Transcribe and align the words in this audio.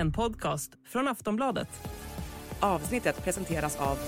en 0.00 0.12
podcast 0.12 0.72
från 0.86 1.08
Aftonbladet. 1.08 1.68
Avsnittet 2.60 3.24
presenteras 3.24 3.76
av 3.76 3.98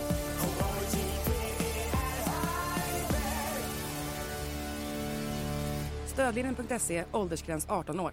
Stödlinjen.se, 6.07 7.05
åldersgräns 7.13 7.67
18 7.69 8.01
år. 8.01 8.13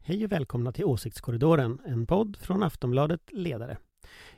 Hej 0.00 0.24
och 0.24 0.32
välkomna 0.32 0.72
till 0.72 0.84
Åsiktskorridoren, 0.84 1.78
en 1.86 2.06
podd 2.06 2.36
från 2.40 2.62
Aftonbladet 2.62 3.20
Ledare. 3.32 3.76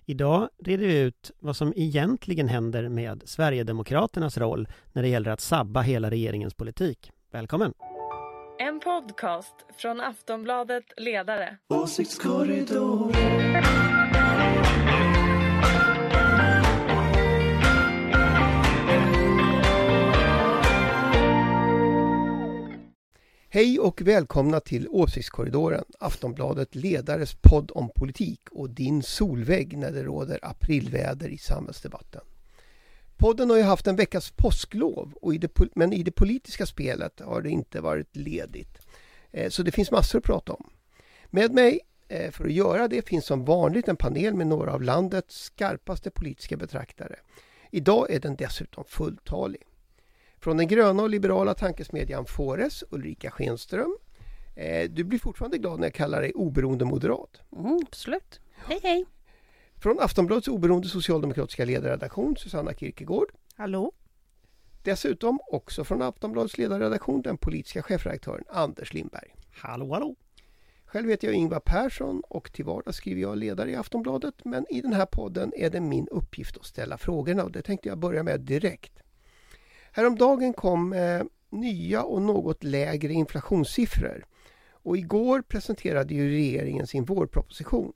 Idag 0.05 0.49
reder 0.59 0.87
vi 0.87 0.99
ut 0.99 1.31
vad 1.39 1.57
som 1.57 1.73
egentligen 1.77 2.49
händer 2.49 2.89
med 2.89 3.23
Sverigedemokraternas 3.25 4.39
roll 4.39 4.69
när 4.93 5.03
det 5.03 5.09
gäller 5.09 5.31
att 5.31 5.41
sabba 5.41 5.81
hela 5.81 6.11
regeringens 6.11 6.55
politik. 6.55 7.11
Välkommen! 7.33 7.73
En 8.63 8.81
podcast 8.81 9.55
från 9.77 10.01
Aftonbladet 10.01 10.85
Ledare. 10.97 11.59
Hej 23.49 23.79
och 23.79 24.03
välkomna 24.03 24.61
till 24.61 24.89
Åsiktskorridoren, 24.89 25.85
Aftonbladet 25.99 26.75
Ledares 26.75 27.35
podd 27.35 27.71
om 27.75 27.91
politik 27.95 28.41
och 28.51 28.71
din 28.71 29.03
solvägg 29.03 29.79
när 29.79 29.93
det 29.93 30.03
råder 30.03 30.39
aprilväder 30.43 31.29
i 31.29 31.39
samhällsdebatten. 31.39 32.23
Podden 33.21 33.51
har 33.51 33.57
ju 33.57 33.63
haft 33.63 33.87
en 33.87 33.97
veckas 33.97 34.31
påsklov, 34.31 35.15
och 35.23 35.35
i 35.35 35.39
det, 35.39 35.59
men 35.75 35.93
i 35.93 36.03
det 36.03 36.11
politiska 36.11 36.67
spelet 36.67 37.21
har 37.21 37.43
det 37.43 37.51
inte 37.51 37.81
varit 37.81 38.17
ledigt. 38.17 38.79
Eh, 39.31 39.49
så 39.51 39.63
det 39.63 39.73
finns 39.73 39.91
massor 39.91 40.19
att 40.19 40.25
prata 40.25 40.53
om. 40.53 40.71
Med 41.27 41.53
mig 41.53 41.81
eh, 42.09 42.31
för 42.31 42.45
att 42.45 42.53
göra 42.53 42.89
det 42.89 43.09
finns 43.09 43.27
som 43.27 43.45
vanligt 43.45 43.89
en 43.89 43.97
panel 43.97 44.35
med 44.35 44.47
några 44.47 44.73
av 44.73 44.83
landets 44.83 45.43
skarpaste 45.43 46.11
politiska 46.11 46.57
betraktare. 46.57 47.17
Idag 47.71 48.11
är 48.11 48.21
den 48.21 48.37
dessutom 48.37 48.85
fulltalig. 48.89 49.63
Från 50.39 50.57
den 50.57 50.69
gröna 50.69 51.03
och 51.03 51.11
liberala 51.11 51.55
tankesmedjan 51.55 52.27
Fores, 52.27 52.85
Ulrika 52.91 53.31
Schenström. 53.31 53.97
Eh, 54.57 54.91
du 54.91 55.05
blir 55.05 55.19
fortfarande 55.19 55.59
glad 55.59 55.81
när 55.81 55.87
jag 55.87 55.95
kallar 55.95 56.21
dig 56.21 56.33
oberoende 56.33 56.85
moderat. 56.85 57.41
Mm, 57.57 57.79
absolut. 57.87 58.41
Hej, 58.67 58.81
hej. 58.83 59.07
Från 59.83 60.01
Aftonbladets 60.01 60.49
oberoende 60.49 60.89
socialdemokratiska 60.89 61.65
ledarredaktion 61.65 62.37
Susanna 62.37 62.75
Kierkegaard. 62.75 63.29
Hallå. 63.55 63.93
Dessutom 64.83 65.41
också 65.47 65.85
från 65.85 66.03
Aftonbladets 66.03 66.59
ledarredaktion 66.59 67.23
den 67.23 67.37
politiska 67.37 67.83
chefredaktören 67.83 68.45
Anders 68.49 68.95
Lindberg. 68.95 69.35
Hallå, 69.53 69.93
hallå! 69.93 70.17
Själv 70.85 71.09
heter 71.11 71.29
jag 71.29 71.35
Ingvar 71.35 71.61
Persson 71.61 72.23
och 72.29 72.53
till 72.53 72.65
vardags 72.65 72.97
skriver 72.97 73.21
jag 73.21 73.39
ledare 73.39 73.71
i 73.71 73.75
Aftonbladet 73.75 74.35
men 74.45 74.67
i 74.71 74.81
den 74.81 74.93
här 74.93 75.07
podden 75.07 75.53
är 75.57 75.71
det 75.71 75.81
min 75.81 76.09
uppgift 76.09 76.57
att 76.57 76.67
ställa 76.67 76.99
frågorna 76.99 77.45
och 77.45 77.53
det 77.53 77.63
tänkte 77.63 77.89
jag 77.89 77.99
börja 77.99 78.23
med 78.23 78.41
direkt. 78.41 78.93
Häromdagen 79.93 80.53
kom 80.53 80.93
eh, 80.93 81.23
nya 81.51 82.03
och 82.03 82.23
något 82.23 82.65
lägre 82.65 83.13
inflationssiffror 83.13 84.25
och 84.73 84.97
igår 84.97 85.43
presenterade 85.43 86.15
ju 86.15 86.31
regeringen 86.31 86.87
sin 86.87 87.05
vårproposition. 87.05 87.93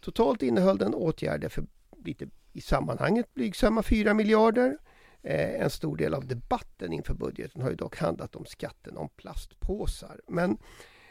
Totalt 0.00 0.42
innehöll 0.42 0.78
den 0.78 0.94
åtgärder 0.94 1.48
för 1.48 1.64
lite 2.04 2.28
i 2.52 2.60
sammanhanget 2.60 3.34
blygsamma 3.34 3.82
4 3.82 4.14
miljarder. 4.14 4.78
Eh, 5.22 5.60
en 5.62 5.70
stor 5.70 5.96
del 5.96 6.14
av 6.14 6.26
debatten 6.26 6.92
inför 6.92 7.14
budgeten 7.14 7.62
har 7.62 7.70
ju 7.70 7.76
dock 7.76 7.96
handlat 7.96 8.36
om 8.36 8.46
skatten 8.46 8.96
om 8.96 9.08
plastpåsar. 9.08 10.20
Men 10.26 10.58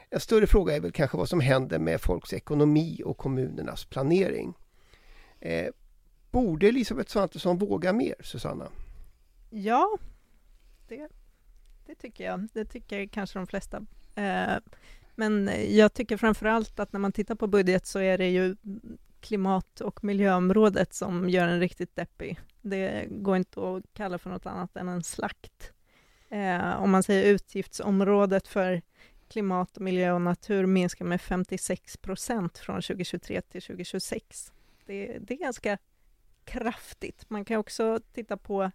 en 0.09 0.19
större 0.19 0.47
fråga 0.47 0.75
är 0.75 0.80
väl 0.80 0.91
kanske 0.91 1.17
vad 1.17 1.30
som 1.30 1.39
händer 1.39 1.80
med 1.80 2.02
folks 2.02 2.33
ekonomi 2.33 3.02
och 3.05 3.17
kommunernas 3.17 3.85
planering. 3.85 4.53
Eh, 5.39 5.67
borde 6.31 6.67
Elisabeth 6.67 7.11
Svantesson 7.11 7.58
våga 7.58 7.93
mer, 7.93 8.15
Susanna? 8.19 8.69
Ja, 9.49 9.98
det, 10.87 11.09
det 11.86 11.95
tycker 11.95 12.23
jag. 12.23 12.48
Det 12.54 12.65
tycker 12.65 13.08
kanske 13.08 13.39
de 13.39 13.48
flesta. 13.48 13.86
Eh, 14.15 14.58
men 15.17 15.50
eh, 15.50 15.78
jag 15.78 15.94
tycker 15.94 16.17
framför 16.17 16.45
allt 16.45 16.80
att 16.80 16.94
när 16.94 17.00
man 17.00 17.11
tittar 17.11 17.36
på 17.36 17.48
budget 17.48 17.86
så 17.86 18.00
är 18.00 18.17
det 18.17 18.30
ju 18.30 18.55
klimat 19.20 19.82
och 19.82 20.04
miljöområdet 20.04 20.94
som 20.94 21.30
gör 21.30 21.48
en 21.48 21.60
riktigt 21.60 21.95
deppig. 21.95 22.39
Det 22.61 23.05
går 23.10 23.38
inte 23.38 23.61
att 23.61 23.83
kalla 23.94 24.17
för 24.17 24.30
något 24.30 24.45
annat 24.45 24.76
än 24.76 24.88
en 24.88 25.04
slakt. 25.04 25.73
Eh, 26.30 26.82
om 26.83 26.92
man 26.92 27.04
säger 27.04 27.33
utgiftsområdet 27.33 28.48
för 28.48 28.82
klimat, 29.28 29.78
och 29.78 29.83
miljö 29.83 30.11
och 30.11 30.22
natur 30.22 30.66
minskar 30.66 31.05
med 31.05 31.22
56 31.22 31.98
procent 31.98 32.58
från 32.58 32.82
2023 32.82 33.42
till 33.42 33.61
2026. 33.61 34.54
Det, 34.86 35.17
det 35.20 35.34
är 35.34 35.38
ganska 35.38 35.78
kraftigt. 36.45 37.30
Man 37.30 37.45
kan 37.45 37.58
också 37.58 37.99
titta 38.14 38.38
på 38.38 38.72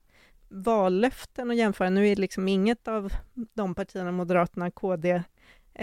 vallöften 0.49 1.51
och 1.51 1.57
jämföra. 1.57 1.91
Nu 1.91 2.09
är 2.09 2.17
liksom 2.17 2.49
inget 2.49 2.89
av 2.89 3.13
de 3.35 3.75
partierna, 3.75 4.13
Moderaterna, 4.13 4.71
KD, 4.71 5.23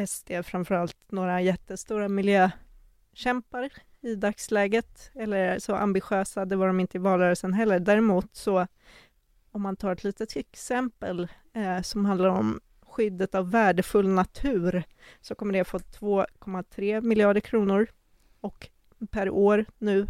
SD, 0.08 0.32
framförallt 0.44 0.98
några 1.12 1.42
jättestora 1.42 2.10
miljökämpar 2.10 3.70
i 4.02 4.16
dagsläget, 4.16 5.12
eller 5.16 5.60
så 5.60 5.76
ambitiösa, 5.76 6.46
det 6.46 6.56
var 6.56 6.68
de 6.68 6.80
inte 6.80 6.98
i 6.98 7.02
valrörelsen 7.02 7.54
heller. 7.54 7.80
Däremot 7.80 8.36
så, 8.36 8.68
om 9.52 9.62
man 9.62 9.76
tar 9.76 9.92
ett 9.92 10.04
litet 10.04 10.36
exempel 10.36 11.28
eh, 11.54 11.82
som 11.82 12.06
handlar 12.06 12.30
om 12.30 12.60
skyddet 12.82 13.36
av 13.36 13.52
värdefull 13.52 14.08
natur, 14.08 14.84
så 15.22 15.36
kommer 15.36 15.54
det 15.54 15.64
få 15.64 15.78
2,3 15.78 17.02
miljarder 17.02 17.42
kronor 17.42 17.88
och 18.42 18.70
per 19.12 19.30
år 19.30 19.66
nu 19.78 20.08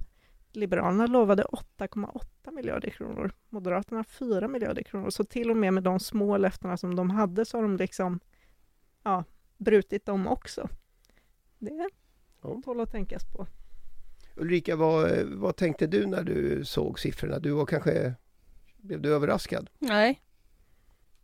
Liberalerna 0.52 1.08
lovade 1.08 1.44
8,8 1.44 2.52
miljarder 2.52 2.90
kronor, 2.90 3.32
Moderaterna 3.50 4.04
4 4.04 4.48
miljarder 4.48 4.84
kronor, 4.84 5.10
så 5.10 5.24
till 5.24 5.52
och 5.52 5.58
med 5.58 5.74
med 5.74 5.84
de 5.84 6.00
små 6.00 6.38
löftena 6.38 6.78
som 6.78 6.96
de 6.96 7.10
hade 7.10 7.46
så 7.46 7.58
har 7.58 7.62
de 7.62 7.78
liksom 7.78 8.20
ja, 9.04 9.24
brutit 9.60 10.06
dem 10.06 10.28
också. 10.28 10.70
Det 11.60 11.90
Ja. 12.42 12.62
tål 12.66 12.80
att 12.82 12.92
tänkas 12.92 13.24
på. 13.26 13.48
Ulrika, 14.36 14.76
vad, 14.76 15.20
vad 15.26 15.56
tänkte 15.56 15.88
du 15.88 16.06
när 16.06 16.24
du 16.24 16.66
såg 16.66 17.00
siffrorna? 17.00 17.40
Du 17.40 17.52
var 17.52 17.66
kanske, 17.66 18.14
blev 18.78 19.02
du 19.02 19.14
överraskad? 19.16 19.70
Nej. 19.80 20.22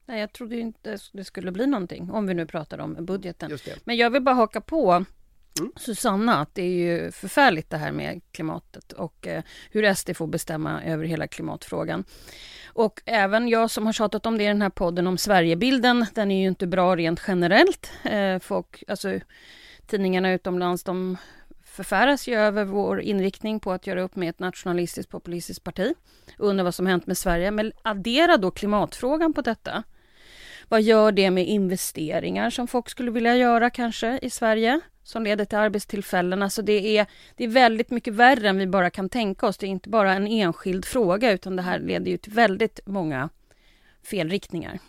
Nej, 0.05 0.19
jag 0.19 0.33
trodde 0.33 0.59
inte 0.59 0.97
det 1.13 1.23
skulle 1.23 1.51
bli 1.51 1.67
någonting, 1.67 2.11
om 2.11 2.27
vi 2.27 2.33
nu 2.33 2.45
pratar 2.45 2.79
om 2.79 3.05
budgeten. 3.05 3.51
Men 3.83 3.97
jag 3.97 4.09
vill 4.09 4.21
bara 4.23 4.35
haka 4.35 4.61
på 4.61 5.05
Mm. 5.59 5.71
Susanna, 5.75 6.41
att 6.41 6.55
det 6.55 6.61
är 6.61 6.69
ju 6.69 7.11
förfärligt 7.11 7.69
det 7.69 7.77
här 7.77 7.91
med 7.91 8.21
klimatet 8.31 8.91
och 8.91 9.27
eh, 9.27 9.43
hur 9.71 9.93
SD 9.93 10.15
får 10.15 10.27
bestämma 10.27 10.83
över 10.83 11.05
hela 11.05 11.27
klimatfrågan. 11.27 12.03
Och 12.73 13.01
även 13.05 13.47
jag 13.47 13.71
som 13.71 13.85
har 13.85 13.93
tjatat 13.93 14.25
om 14.25 14.37
det 14.37 14.43
i 14.43 14.47
den 14.47 14.61
här 14.61 14.69
podden 14.69 15.07
om 15.07 15.17
Sverigebilden, 15.17 16.05
den 16.13 16.31
är 16.31 16.41
ju 16.41 16.47
inte 16.47 16.67
bra 16.67 16.95
rent 16.95 17.21
generellt. 17.27 17.91
Eh, 18.03 18.39
folk, 18.39 18.83
alltså 18.87 19.19
tidningarna 19.87 20.31
utomlands, 20.31 20.83
de 20.83 21.17
förfäras 21.63 22.27
ju 22.27 22.35
över 22.35 22.63
vår 22.63 23.01
inriktning 23.01 23.59
på 23.59 23.71
att 23.71 23.87
göra 23.87 24.01
upp 24.01 24.15
med 24.15 24.29
ett 24.29 24.39
nationalistiskt 24.39 25.11
populistiskt 25.11 25.63
parti. 25.63 25.93
Undrar 26.37 26.63
vad 26.63 26.75
som 26.75 26.87
hänt 26.87 27.07
med 27.07 27.17
Sverige. 27.17 27.51
Men 27.51 27.71
addera 27.81 28.37
då 28.37 28.51
klimatfrågan 28.51 29.33
på 29.33 29.41
detta. 29.41 29.83
Vad 30.69 30.81
gör 30.81 31.11
det 31.11 31.31
med 31.31 31.47
investeringar 31.47 32.49
som 32.49 32.67
folk 32.67 32.89
skulle 32.89 33.11
vilja 33.11 33.35
göra 33.35 33.69
kanske 33.69 34.19
i 34.21 34.29
Sverige? 34.29 34.81
Som 35.05 35.23
leder 35.23 35.45
till 35.45 35.57
arbetstillfällen. 35.57 36.43
Alltså 36.43 36.61
det 36.61 36.97
är, 36.97 37.05
det 37.35 37.43
är 37.43 37.47
väldigt 37.47 37.91
mycket 37.91 38.13
värre 38.13 38.49
än 38.49 38.57
vi 38.57 38.67
bara 38.67 38.89
kan 38.89 39.09
tänka 39.09 39.47
oss. 39.47 39.57
Det 39.57 39.65
är 39.65 39.69
inte 39.69 39.89
bara 39.89 40.13
en 40.13 40.27
enskild 40.27 40.85
fråga 40.85 41.31
utan 41.31 41.55
det 41.55 41.61
här 41.61 41.79
leder 41.79 42.11
ju 42.11 42.17
till 42.17 42.31
väldigt 42.31 42.79
många 42.85 43.29
felriktningar. 44.03 44.79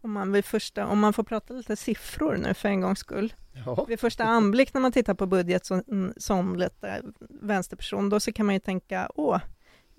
Om 0.00 0.12
man, 0.12 0.32
vid 0.32 0.44
första, 0.44 0.86
om 0.86 0.98
man 0.98 1.12
får 1.12 1.22
prata 1.22 1.54
lite 1.54 1.76
siffror 1.76 2.36
nu 2.36 2.54
för 2.54 2.68
en 2.68 2.80
gångs 2.80 2.98
skull. 2.98 3.34
Ja. 3.66 3.84
Vid 3.88 4.00
första 4.00 4.24
anblick 4.24 4.74
när 4.74 4.80
man 4.80 4.92
tittar 4.92 5.14
på 5.14 5.26
budget 5.26 5.66
som, 5.66 6.12
som 6.16 6.56
lite 6.56 7.02
vänsterperson, 7.28 8.08
då 8.08 8.20
så 8.20 8.32
kan 8.32 8.46
man 8.46 8.54
ju 8.54 8.60
tänka, 8.60 9.10
åh, 9.14 9.40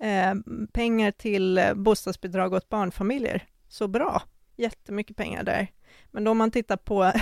eh, 0.00 0.34
pengar 0.72 1.10
till 1.10 1.58
eh, 1.58 1.74
bostadsbidrag 1.74 2.52
åt 2.52 2.68
barnfamiljer, 2.68 3.44
så 3.68 3.88
bra, 3.88 4.22
jättemycket 4.56 5.16
pengar 5.16 5.42
där. 5.42 5.68
Men 6.10 6.24
då 6.24 6.30
om 6.30 6.38
man 6.38 6.50
tittar 6.50 6.76
på 6.76 7.12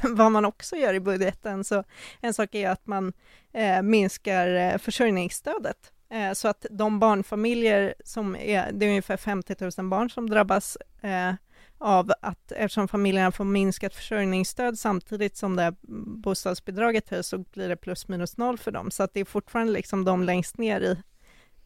vad 0.08 0.32
man 0.32 0.44
också 0.44 0.76
gör 0.76 0.94
i 0.94 1.00
budgeten, 1.00 1.64
så 1.64 1.84
en 2.20 2.34
sak 2.34 2.54
är 2.54 2.70
att 2.70 2.86
man 2.86 3.12
eh, 3.52 3.82
minskar 3.82 4.54
eh, 4.54 4.78
försörjningsstödet. 4.78 5.92
Eh, 6.10 6.32
så 6.32 6.48
att 6.48 6.66
de 6.70 6.98
barnfamiljer 6.98 7.94
som 8.04 8.36
är, 8.36 8.72
det 8.72 8.86
är 8.86 8.90
ungefär 8.90 9.16
50 9.16 9.54
000 9.78 9.88
barn 9.88 10.10
som 10.10 10.30
drabbas 10.30 10.76
eh, 11.02 11.32
av 11.78 12.12
att 12.22 12.52
eftersom 12.52 12.88
familjerna 12.88 13.32
får 13.32 13.44
minskat 13.44 13.94
försörjningsstöd 13.94 14.78
samtidigt 14.78 15.36
som 15.36 15.56
det 15.56 15.62
här 15.62 15.74
bostadsbidraget 16.22 17.08
höjs 17.08 17.26
så 17.26 17.38
blir 17.38 17.68
det 17.68 17.76
plus 17.76 18.08
minus 18.08 18.36
noll 18.36 18.58
för 18.58 18.70
dem. 18.70 18.90
Så 18.90 19.02
att 19.02 19.14
det 19.14 19.20
är 19.20 19.24
fortfarande 19.24 19.72
liksom 19.72 20.04
de 20.04 20.24
längst 20.24 20.58
ner 20.58 20.80
i 20.80 20.96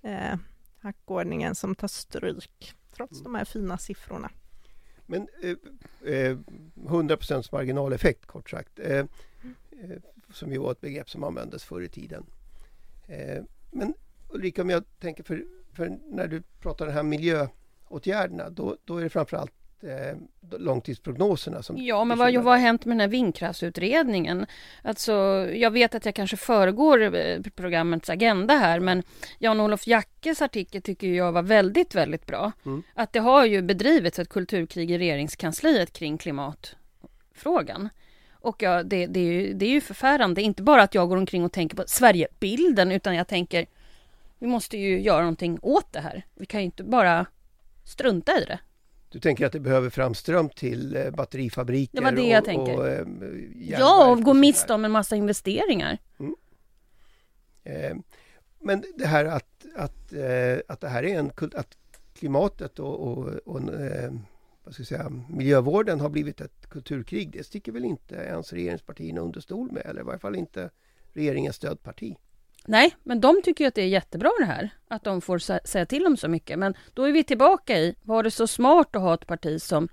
eh, 0.03 0.39
hackordningen 0.83 1.55
som 1.55 1.75
tar 1.75 1.89
stryk, 1.89 2.75
trots 2.97 3.23
de 3.23 3.35
här 3.35 3.45
fina 3.45 3.79
siffrorna. 3.79 4.31
Men 5.13 5.29
eh, 5.43 6.15
eh, 6.15 6.39
100% 6.75 7.49
marginaleffekt 7.53 8.27
kort 8.27 8.51
sagt. 8.51 8.79
Eh, 8.79 8.99
eh, 8.99 9.07
som 10.33 10.53
ju 10.53 10.59
var 10.59 10.73
ett 10.73 10.81
begrepp 10.81 11.11
som 11.11 11.25
användes 11.25 11.65
förr 11.65 11.81
i 11.81 11.89
tiden. 11.89 12.27
Eh, 13.07 13.43
men 13.71 13.95
Ulrika, 14.29 14.63
om 14.63 14.71
jag 14.71 14.85
tänker 14.99 15.23
för, 15.23 15.45
för 15.73 15.99
när 16.09 16.29
du 16.29 16.43
pratar 16.61 16.87
de 16.87 16.93
här 16.93 17.03
miljöåtgärderna, 17.03 18.51
då, 18.51 18.77
då 18.85 18.97
är 18.97 19.03
det 19.03 19.11
framförallt 19.11 19.53
eh, 19.83 20.17
långtidsprognoserna 20.59 21.63
som 21.63 21.77
Ja, 21.79 22.05
men 22.05 22.19
vad, 22.19 22.35
vad 22.35 22.45
har 22.45 22.59
hänt 22.59 22.85
med 22.85 22.97
den 22.97 23.01
här 23.01 23.09
vindkraftsutredningen? 23.09 24.47
Alltså, 24.83 25.13
jag 25.55 25.71
vet 25.71 25.95
att 25.95 26.05
jag 26.05 26.15
kanske 26.15 26.37
föregår 26.37 27.15
eh, 27.15 27.41
programmets 27.55 28.11
agenda 28.11 28.55
här, 28.55 28.81
men 28.81 29.03
Jan-Olof 29.39 29.87
Jackes 29.87 30.43
artikel 30.43 30.83
tycker 30.83 31.09
jag 31.09 31.33
var 31.33 31.43
väldigt, 31.43 31.95
väldigt 31.95 32.27
bra. 32.27 32.53
Mm. 32.65 32.83
Att 32.95 33.13
det 33.13 33.21
har 33.21 33.47
ju 33.47 33.63
bedrivits 33.63 34.19
ett 34.19 34.29
kulturkrig 34.29 34.91
i 34.91 34.99
regeringskansliet 34.99 35.93
kring 35.93 36.19
klimatfrågan. 36.19 37.89
Och 38.33 38.63
ja, 38.63 38.83
det, 38.83 39.07
det, 39.07 39.21
är 39.21 39.33
ju, 39.33 39.53
det 39.55 39.67
är 39.67 39.71
ju 39.71 39.81
förfärande, 39.81 40.43
inte 40.43 40.63
bara 40.63 40.83
att 40.83 40.95
jag 40.95 41.09
går 41.09 41.17
omkring 41.17 41.45
och 41.45 41.53
tänker 41.53 41.77
på 41.77 41.85
Sverigebilden, 41.87 42.93
utan 42.93 43.15
jag 43.15 43.29
tänker 43.29 43.67
vi 44.43 44.49
måste 44.49 44.79
ju 44.79 45.01
göra 45.01 45.21
någonting 45.21 45.59
åt 45.63 45.93
det 45.93 46.01
här. 46.01 46.27
Vi 46.35 46.47
kan 46.47 46.61
ju 46.61 46.65
inte 46.65 46.85
bara 46.85 47.27
strunta 47.85 48.33
i 48.41 48.45
det. 48.45 48.59
Du 49.13 49.21
tänker 49.21 49.47
att 49.47 49.53
det 49.53 49.61
behöver 49.61 49.91
fram 49.91 50.15
ström 50.15 50.49
till 50.49 50.97
eh, 50.97 51.11
batterifabriker? 51.11 51.97
Det 51.99 52.05
var 52.05 52.13
det 52.13 52.29
jag 52.29 52.41
och, 52.41 52.45
tänker. 52.45 52.77
Och, 52.79 52.89
eh, 52.89 53.07
Ja, 53.57 54.11
och 54.11 54.23
gå 54.23 54.35
miste 54.35 54.75
om 54.75 54.85
en 54.85 54.91
massa 54.91 55.17
investeringar. 55.17 55.99
Eh, 57.65 57.97
men 58.61 58.85
det 58.97 59.07
här 59.07 59.25
att, 59.25 59.67
att, 59.77 60.13
eh, 60.13 60.59
att 60.69 60.81
det 60.81 60.89
här 60.89 61.05
är 61.05 61.19
en 61.19 61.33
att 61.55 61.77
klimatet 62.15 62.79
och, 62.79 63.01
och, 63.01 63.29
och 63.29 63.75
eh, 63.75 64.13
vad 64.65 64.75
ska 64.75 64.81
jag 64.81 64.89
säga, 64.89 65.11
miljövården 65.29 66.01
har 66.01 66.09
blivit 66.09 66.41
ett 66.41 66.69
kulturkrig. 66.69 67.31
Det 67.33 67.45
sticker 67.45 67.73
väl 67.73 67.85
inte 67.85 68.15
ens 68.15 68.53
regeringspartierna 68.53 69.21
under 69.21 69.41
stol 69.41 69.73
med 69.73 69.87
eller 69.87 70.01
i 70.01 70.05
varje 70.05 70.19
fall 70.19 70.37
inte 70.37 70.71
regeringens 71.13 71.57
stödparti. 71.57 72.17
Nej, 72.67 72.97
men 73.03 73.21
de 73.21 73.43
tycker 73.45 73.65
ju 73.65 73.69
att 73.69 73.75
det 73.75 73.83
är 73.83 73.87
jättebra 73.89 74.31
det 74.39 74.45
här, 74.45 74.71
att 74.89 75.05
de 75.05 75.21
får 75.21 75.39
sä- 75.39 75.61
säga 75.65 75.87
till 75.87 76.07
om 76.07 76.17
så 76.17 76.29
mycket. 76.29 76.59
Men 76.59 76.75
då 76.95 77.05
är 77.05 77.13
vi 77.13 77.25
tillbaka 77.25 77.79
i, 77.79 77.95
var 78.03 78.23
det 78.23 78.31
så 78.31 78.47
smart 78.47 78.97
att 78.97 79.03
ha 79.03 79.15
ett 79.15 79.27
parti 79.27 79.63
som 79.63 79.89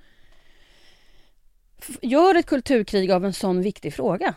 gör 2.02 2.36
ett 2.36 2.46
kulturkrig 2.46 3.12
av 3.12 3.26
en 3.26 3.34
sån 3.34 3.62
viktig 3.62 3.94
fråga? 3.94 4.36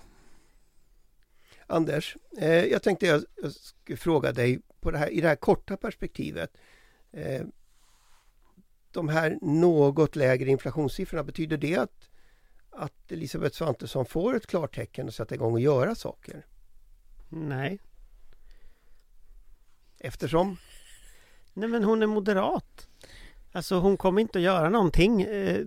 Anders, 1.66 2.16
eh, 2.38 2.64
jag 2.64 2.82
tänkte 2.82 3.06
jag, 3.06 3.24
jag 3.42 3.52
skulle 3.52 3.98
fråga 3.98 4.32
dig 4.32 4.60
på 4.80 4.90
det 4.90 4.98
här, 4.98 5.08
i 5.08 5.20
det 5.20 5.28
här 5.28 5.36
korta 5.36 5.76
perspektivet. 5.76 6.56
Eh, 7.12 7.42
de 8.90 9.08
här 9.08 9.38
något 9.42 10.16
lägre 10.16 10.50
inflationssiffrorna, 10.50 11.24
betyder 11.24 11.56
det 11.56 11.76
att, 11.76 12.08
att 12.70 13.12
Elisabeth 13.12 13.56
Svantesson 13.56 14.06
får 14.06 14.36
ett 14.36 14.46
klartecken 14.46 15.08
att 15.08 15.14
sätta 15.14 15.34
igång 15.34 15.52
och 15.52 15.60
göra 15.60 15.94
saker? 15.94 16.46
Nej. 17.28 17.78
Eftersom? 20.04 20.56
Nej 21.54 21.68
men 21.68 21.84
hon 21.84 22.02
är 22.02 22.06
moderat. 22.06 22.88
Alltså 23.52 23.78
hon 23.78 23.96
kommer 23.96 24.20
inte 24.20 24.38
att 24.38 24.44
göra 24.44 24.68
någonting. 24.68 25.22
Eh, 25.22 25.60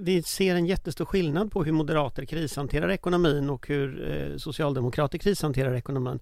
vi 0.00 0.22
ser 0.22 0.54
en 0.54 0.66
jättestor 0.66 1.04
skillnad 1.04 1.52
på 1.52 1.64
hur 1.64 1.72
moderater 1.72 2.24
krishanterar 2.24 2.90
ekonomin 2.90 3.50
och 3.50 3.68
hur 3.68 4.10
eh, 4.10 4.36
socialdemokrater 4.36 5.18
krishanterar 5.18 5.74
ekonomin. 5.74 6.20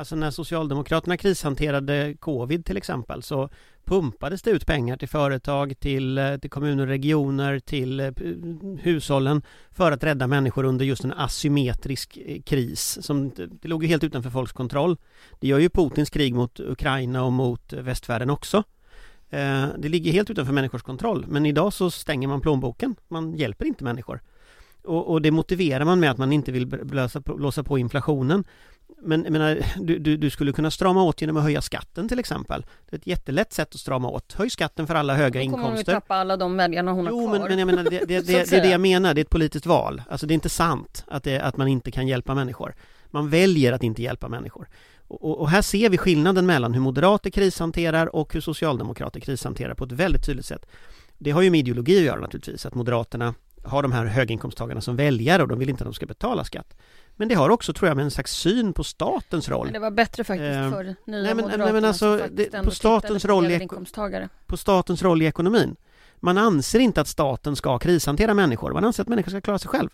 Alltså 0.00 0.16
när 0.16 0.30
Socialdemokraterna 0.30 1.16
krishanterade 1.16 2.14
covid 2.20 2.64
till 2.64 2.76
exempel 2.76 3.22
så 3.22 3.48
pumpades 3.84 4.42
det 4.42 4.50
ut 4.50 4.66
pengar 4.66 4.96
till 4.96 5.08
företag, 5.08 5.74
till, 5.80 6.18
eh, 6.18 6.36
till 6.36 6.50
kommuner 6.50 6.82
och 6.82 6.88
regioner, 6.88 7.58
till 7.58 8.00
eh, 8.00 8.12
hushållen 8.80 9.42
för 9.70 9.92
att 9.92 10.04
rädda 10.04 10.26
människor 10.26 10.64
under 10.64 10.84
just 10.84 11.04
en 11.04 11.12
asymmetrisk 11.12 12.18
eh, 12.26 12.42
kris. 12.42 12.98
Som, 13.02 13.32
det 13.36 13.68
låg 13.68 13.82
ju 13.82 13.88
helt 13.88 14.04
utanför 14.04 14.30
folks 14.30 14.52
kontroll. 14.52 14.96
Det 15.40 15.48
gör 15.48 15.58
ju 15.58 15.68
Putins 15.68 16.10
krig 16.10 16.34
mot 16.34 16.60
Ukraina 16.60 17.24
och 17.24 17.32
mot 17.32 17.72
eh, 17.72 17.82
västvärlden 17.82 18.30
också. 18.30 18.56
Eh, 19.30 19.66
Det 19.78 19.88
ligger 19.88 20.12
helt 20.12 20.30
utanför 20.30 20.52
människors 20.52 20.82
kontroll 20.82 21.24
men 21.28 21.46
idag 21.46 21.72
så 21.72 21.90
stänger 21.90 22.28
man 22.28 22.40
plånboken. 22.40 22.96
Man 23.08 23.34
hjälper 23.34 23.64
inte 23.66 23.84
människor. 23.84 24.20
Och, 24.84 25.10
och 25.10 25.22
det 25.22 25.30
motiverar 25.30 25.84
man 25.84 26.00
med 26.00 26.10
att 26.10 26.18
man 26.18 26.32
inte 26.32 26.52
vill 26.52 26.66
blåsa 26.66 27.20
på, 27.20 27.36
blåsa 27.36 27.64
på 27.64 27.78
inflationen. 27.78 28.44
Men 29.02 29.24
jag 29.24 29.32
menar, 29.32 29.58
du, 29.76 29.98
du, 29.98 30.16
du 30.16 30.30
skulle 30.30 30.52
kunna 30.52 30.70
strama 30.70 31.02
åt 31.02 31.20
genom 31.20 31.36
att 31.36 31.42
höja 31.42 31.62
skatten 31.62 32.08
till 32.08 32.18
exempel. 32.18 32.66
Det 32.90 32.96
är 32.96 32.98
ett 32.98 33.06
jättelätt 33.06 33.52
sätt 33.52 33.74
att 33.74 33.80
strama 33.80 34.08
åt. 34.08 34.32
Höj 34.32 34.50
skatten 34.50 34.86
för 34.86 34.94
alla 34.94 35.14
höga 35.14 35.40
Då 35.40 35.50
kommer 35.50 35.64
hon 35.64 35.64
ju 35.64 35.70
inkomster. 35.70 35.92
tappa 35.92 36.14
alla 36.14 36.36
de 36.36 36.56
väljarna 36.56 36.92
hon 36.92 37.06
Jo, 37.10 37.20
har 37.20 37.28
men, 37.30 37.40
kvar. 37.40 37.48
men 37.48 37.58
jag 37.58 37.66
menar, 37.66 37.84
det, 37.84 37.90
det, 37.90 38.06
det, 38.26 38.40
att 38.42 38.50
det 38.50 38.56
är 38.56 38.62
det 38.62 38.70
jag 38.70 38.80
menar. 38.80 39.14
Det 39.14 39.20
är 39.20 39.22
ett 39.24 39.30
politiskt 39.30 39.66
val. 39.66 40.02
Alltså 40.10 40.26
det 40.26 40.32
är 40.32 40.34
inte 40.34 40.48
sant 40.48 41.04
att, 41.08 41.26
att 41.26 41.56
man 41.56 41.68
inte 41.68 41.90
kan 41.90 42.08
hjälpa 42.08 42.34
människor. 42.34 42.74
Man 43.10 43.30
väljer 43.30 43.72
att 43.72 43.82
inte 43.82 44.02
hjälpa 44.02 44.28
människor. 44.28 44.68
Och, 45.08 45.40
och 45.40 45.50
här 45.50 45.62
ser 45.62 45.90
vi 45.90 45.98
skillnaden 45.98 46.46
mellan 46.46 46.74
hur 46.74 46.80
moderater 46.80 47.30
krishanterar 47.30 48.16
och 48.16 48.34
hur 48.34 48.40
socialdemokrater 48.40 49.20
krishanterar 49.20 49.74
på 49.74 49.84
ett 49.84 49.92
väldigt 49.92 50.26
tydligt 50.26 50.46
sätt. 50.46 50.66
Det 51.18 51.30
har 51.30 51.42
ju 51.42 51.50
med 51.50 51.60
ideologi 51.60 51.98
att 51.98 52.04
göra 52.04 52.20
naturligtvis, 52.20 52.66
att 52.66 52.74
Moderaterna 52.74 53.34
har 53.64 53.82
de 53.82 53.92
här 53.92 54.04
höginkomsttagarna 54.06 54.80
som 54.80 54.96
väljare 54.96 55.42
och 55.42 55.48
de 55.48 55.58
vill 55.58 55.68
inte 55.70 55.84
att 55.84 55.86
de 55.86 55.94
ska 55.94 56.06
betala 56.06 56.44
skatt. 56.44 56.74
Men 57.20 57.28
det 57.28 57.34
har 57.34 57.50
också, 57.50 57.72
tror 57.72 57.88
jag, 57.88 57.96
med 57.96 58.04
en 58.04 58.10
slags 58.10 58.32
syn 58.32 58.72
på 58.72 58.84
statens 58.84 59.48
roll. 59.48 59.66
Men 59.66 59.72
det 59.72 59.78
var 59.78 59.90
bättre 59.90 60.24
faktiskt 60.24 60.56
Eh, 60.56 60.70
för 60.70 60.84
nya 60.84 61.22
nej, 61.22 61.34
men- 61.34 61.58
nej, 61.58 61.72
men 61.72 61.84
alltså, 61.84 62.20
det- 62.32 62.64
på 62.64 62.70
statens 62.70 63.24
roll 63.24 63.50
i 63.50 63.68
på 64.46 64.56
statens 64.56 65.02
roll 65.02 65.22
i 65.22 65.26
ekonomin. 65.26 65.76
Man 66.16 66.38
anser 66.38 66.78
inte 66.78 67.00
att 67.00 67.08
staten 67.08 67.56
ska 67.56 67.78
krishantera 67.78 68.34
människor, 68.34 68.72
man 68.72 68.84
anser 68.84 69.02
att 69.02 69.08
människor 69.08 69.30
ska 69.30 69.40
klara 69.40 69.58
sig 69.58 69.68
själv. 69.68 69.88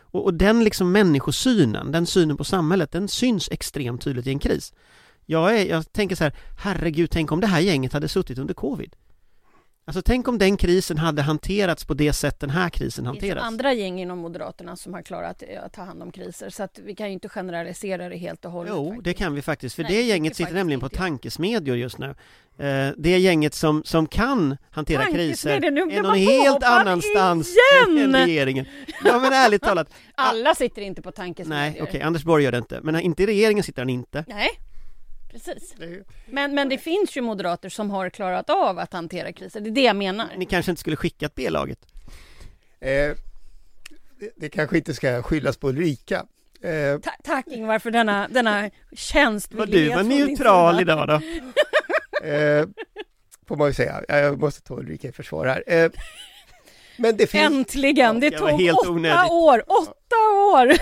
Och, 0.00 0.24
och 0.24 0.34
den 0.34 0.64
liksom 0.64 0.92
människosynen, 0.92 1.92
den 1.92 2.06
synen 2.06 2.36
på 2.36 2.44
samhället, 2.44 2.92
den 2.92 3.08
syns 3.08 3.48
extremt 3.50 4.02
tydligt 4.02 4.26
i 4.26 4.30
en 4.30 4.38
kris. 4.38 4.72
Jag, 5.26 5.60
är, 5.60 5.66
jag 5.66 5.92
tänker 5.92 6.16
så 6.16 6.24
här, 6.24 6.34
herregud, 6.62 7.10
tänk 7.10 7.32
om 7.32 7.40
det 7.40 7.46
här 7.46 7.60
gänget 7.60 7.92
hade 7.92 8.08
suttit 8.08 8.38
under 8.38 8.54
covid. 8.54 8.96
Alltså 9.90 10.02
tänk 10.02 10.28
om 10.28 10.38
den 10.38 10.56
krisen 10.56 10.98
hade 10.98 11.22
hanterats 11.22 11.84
på 11.84 11.94
det 11.94 12.12
sätt 12.12 12.40
den 12.40 12.50
här 12.50 12.68
krisen 12.70 13.04
Det 13.04 13.10
finns 13.10 13.22
hanteras. 13.22 13.44
andra 13.44 13.72
gäng 13.72 14.00
inom 14.00 14.18
Moderaterna 14.18 14.76
som 14.76 14.94
har 14.94 15.02
klarat 15.02 15.42
eh, 15.48 15.64
att 15.64 15.72
ta 15.72 15.82
hand 15.82 16.02
om 16.02 16.12
kriser, 16.12 16.50
så 16.50 16.62
att 16.62 16.78
vi 16.78 16.94
kan 16.94 17.06
ju 17.06 17.12
inte 17.12 17.28
generalisera 17.28 18.08
det 18.08 18.16
helt 18.16 18.44
och 18.44 18.50
hållet. 18.50 18.72
Jo, 18.76 18.86
faktiskt. 18.88 19.04
det 19.04 19.14
kan 19.14 19.34
vi 19.34 19.42
faktiskt, 19.42 19.74
för 19.76 19.82
Nej, 19.82 19.92
det 19.92 20.02
gänget 20.02 20.36
sitter 20.36 20.52
nämligen 20.54 20.80
på 20.80 20.88
tankesmedjor 20.88 21.76
just 21.76 21.98
nu. 21.98 22.14
Eh, 22.58 22.92
Det 22.96 23.18
gänget 23.18 23.54
som, 23.54 23.82
som 23.84 24.06
kan 24.06 24.56
hantera 24.70 25.04
kriser 25.06 25.64
är 25.64 25.70
någon 26.02 26.14
helt 26.18 26.64
annanstans 26.64 27.48
igen! 27.48 28.14
än 28.14 28.26
regeringen. 28.26 28.66
Ja 29.04 29.18
men 29.18 29.32
ärligt 29.32 29.62
talat, 29.62 29.88
Alla 30.14 30.54
sitter 30.54 30.82
inte 30.82 31.02
på 31.02 31.12
tankesmedjor. 31.12 31.72
nej 31.72 31.82
okej, 31.82 32.02
Anders 32.02 32.24
Borg 32.24 32.44
gör 32.44 32.52
det 32.52 32.58
inte, 32.58 32.80
men 32.82 33.00
inte 33.00 33.22
i 33.22 33.26
regeringen 33.26 33.64
sitter 33.64 33.82
han 33.82 33.90
inte. 33.90 34.24
Nej, 34.28 34.48
precis. 35.30 35.74
Men, 36.26 36.54
men 36.54 36.68
det 36.68 36.78
finns 36.78 37.16
ju 37.16 37.20
moderater 37.20 37.68
som 37.68 37.90
har 37.90 38.10
klarat 38.10 38.50
av 38.50 38.78
att 38.78 38.92
hantera 38.92 39.32
kriser, 39.32 39.60
det 39.60 39.70
är 39.70 39.72
det 39.72 39.82
jag 39.82 39.96
menar. 39.96 40.28
Ni 40.36 40.46
kanske 40.46 40.70
inte 40.72 40.80
skulle 40.80 40.96
skickat 40.96 41.34
B-laget? 41.34 41.78
Eh, 42.80 42.88
det, 44.20 44.30
det 44.36 44.48
kanske 44.48 44.76
inte 44.76 44.94
ska 44.94 45.22
skyllas 45.22 45.56
på 45.56 45.68
Ulrika. 45.68 46.26
Eh, 46.62 46.98
Ta 47.00 47.10
tack 47.24 47.46
Ingvar 47.46 47.78
för 47.78 47.90
denna, 47.90 48.28
denna 48.28 48.70
tjänst. 48.92 49.54
Var 49.54 49.66
du 49.66 49.88
var 49.88 50.02
neutral 50.02 50.80
idag 50.80 51.08
då? 51.08 51.14
eh, 52.28 52.66
får 53.48 53.56
man 53.56 53.68
ju 53.68 53.74
säga. 53.74 54.04
Jag 54.08 54.40
måste 54.40 54.62
ta 54.62 54.74
Ulrika 54.74 55.08
i 55.08 55.12
försvar 55.12 55.46
här. 55.46 55.64
Eh, 55.66 55.90
men 56.96 57.16
det 57.16 57.26
finns... 57.26 57.44
Äntligen! 57.44 58.20
Det 58.20 58.30
det 58.30 58.38
tog 58.38 58.48
helt 58.48 58.78
åtta 58.78 58.90
onödigt. 58.90 59.30
år! 59.30 59.62
Åtta 59.66 60.16
år! 60.54 60.72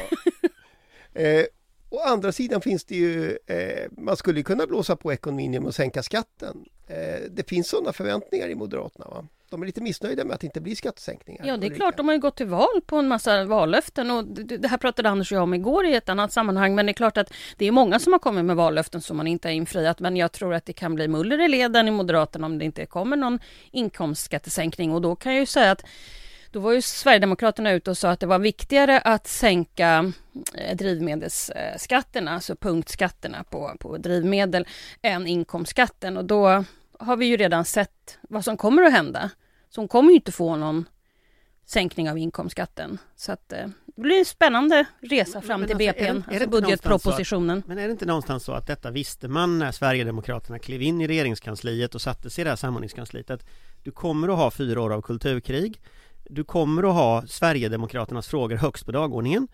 Eh, 1.14 1.44
å 1.90 2.00
andra 2.00 2.32
sidan 2.32 2.60
finns 2.60 2.84
det 2.84 2.94
ju, 2.94 3.38
eh, 3.46 3.90
man 3.90 4.16
skulle 4.16 4.42
kunna 4.42 4.66
blåsa 4.66 4.96
på 4.96 5.12
ekonomin 5.12 5.52
genom 5.52 5.68
att 5.68 5.74
sänka 5.74 6.02
skatten. 6.02 6.64
Eh, 6.86 7.20
det 7.30 7.48
finns 7.48 7.68
sådana 7.68 7.92
förväntningar 7.92 8.48
i 8.48 8.54
Moderaterna 8.54 9.06
va? 9.06 9.26
De 9.50 9.62
är 9.62 9.66
lite 9.66 9.80
missnöjda 9.80 10.24
med 10.24 10.34
att 10.34 10.40
det 10.40 10.46
inte 10.46 10.60
blir 10.60 10.74
skattesänkningar. 10.74 11.46
Ja, 11.46 11.56
det 11.56 11.66
är 11.66 11.70
klart, 11.70 11.96
de 11.96 12.08
har 12.08 12.14
ju 12.14 12.20
gått 12.20 12.36
till 12.36 12.46
val 12.46 12.80
på 12.86 12.96
en 12.96 13.08
massa 13.08 13.44
vallöften 13.44 14.10
och 14.10 14.24
det 14.24 14.56
det 14.56 14.68
här 14.68 14.76
pratade 14.76 15.08
Anders 15.08 15.32
och 15.32 15.36
jag 15.36 15.42
om 15.42 15.54
igår 15.54 15.86
i 15.86 15.94
ett 15.94 16.08
annat 16.08 16.32
sammanhang, 16.32 16.74
men 16.74 16.86
det 16.86 16.92
är 16.92 16.94
klart 16.94 17.16
att 17.16 17.32
det 17.56 17.66
är 17.66 17.72
många 17.72 17.98
som 17.98 18.12
har 18.12 18.20
kommit 18.20 18.44
med 18.44 18.56
vallöften 18.56 19.00
som 19.00 19.16
man 19.16 19.26
inte 19.26 19.48
har 19.48 19.52
infriat, 19.52 20.00
men 20.00 20.16
jag 20.16 20.32
tror 20.32 20.54
att 20.54 20.66
det 20.66 20.72
kan 20.72 20.94
bli 20.94 21.08
muller 21.08 21.40
i 21.44 21.48
leden 21.48 21.88
i 21.88 21.90
Moderaterna 21.90 22.46
om 22.46 22.58
det 22.58 22.64
inte 22.64 22.86
kommer 22.86 23.16
någon 23.16 23.38
inkomstskattesänkning 23.70 24.92
och 24.92 25.00
då 25.02 25.16
kan 25.16 25.32
jag 25.32 25.40
ju 25.40 25.46
säga 25.46 25.70
att 25.70 25.84
då 26.50 26.60
var 26.60 26.72
ju 26.72 26.82
Sverigedemokraterna 26.82 27.72
ute 27.72 27.90
och 27.90 27.98
sa 27.98 28.10
att 28.10 28.20
det 28.20 28.26
var 28.26 28.38
viktigare 28.38 29.00
att 29.00 29.26
sänka 29.26 30.12
eh, 30.54 30.76
drivmedelsskatterna, 30.76 32.30
alltså 32.30 32.56
punktskatterna 32.56 33.44
på, 33.44 33.76
på 33.80 33.96
drivmedel, 33.96 34.66
än 35.02 35.26
inkomstskatten. 35.26 36.16
Och 36.16 36.24
då 36.24 36.64
har 36.98 37.16
vi 37.16 37.26
ju 37.26 37.36
redan 37.36 37.64
sett 37.64 38.18
vad 38.22 38.44
som 38.44 38.56
kommer 38.56 38.82
att 38.82 38.92
hända. 38.92 39.30
Så 39.70 39.80
hon 39.80 39.88
kommer 39.88 40.10
ju 40.10 40.16
inte 40.16 40.32
få 40.32 40.56
någon 40.56 40.84
sänkning 41.66 42.10
av 42.10 42.18
inkomstskatten. 42.18 42.98
Så 43.16 43.32
att 43.32 43.52
eh, 43.52 43.66
det 43.86 44.02
blir 44.02 44.18
en 44.18 44.24
spännande 44.24 44.84
resa 45.00 45.40
fram 45.40 45.60
men 45.60 45.68
till 45.68 45.88
alltså, 45.88 46.04
BPn, 46.04 46.24
är 46.34 46.38
det 46.38 46.44
alltså 46.44 46.44
inte 46.44 46.44
någonstans 46.44 46.44
så 46.44 46.44
att- 46.44 46.50
budgetpropositionen. 46.50 47.62
Men 47.66 47.78
är 47.78 47.86
det 47.86 47.92
inte 47.92 48.06
någonstans 48.06 48.44
så 48.44 48.52
att 48.52 48.66
detta 48.66 48.90
visste 48.90 49.28
man 49.28 49.58
när 49.58 49.72
Sverigedemokraterna 49.72 50.58
klev 50.58 50.82
in 50.82 51.00
i 51.00 51.06
regeringskansliet 51.06 51.94
och 51.94 52.00
satte 52.00 52.30
sig 52.30 52.42
i 52.42 52.44
det 52.44 52.50
här 52.50 52.56
samordningskansliet 52.56 53.30
att 53.30 53.46
du 53.82 53.90
kommer 53.90 54.28
att 54.28 54.36
ha 54.36 54.50
fyra 54.50 54.82
år 54.82 54.92
av 54.92 55.02
kulturkrig 55.02 55.80
du 56.28 56.44
kommer 56.44 56.82
att 56.82 56.94
ha 56.94 57.26
Sverigedemokraternas 57.26 58.28
frågor 58.28 58.56
högst 58.56 58.86
på 58.86 58.92
dagordningen 58.92 59.48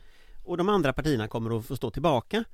och 0.44 0.56
de 0.56 0.68
andra 0.68 0.92
partierna 0.92 1.28
kommer 1.28 1.58
att 1.58 1.66
få 1.66 1.76
stå 1.76 1.90
tillbaka. 1.90 2.44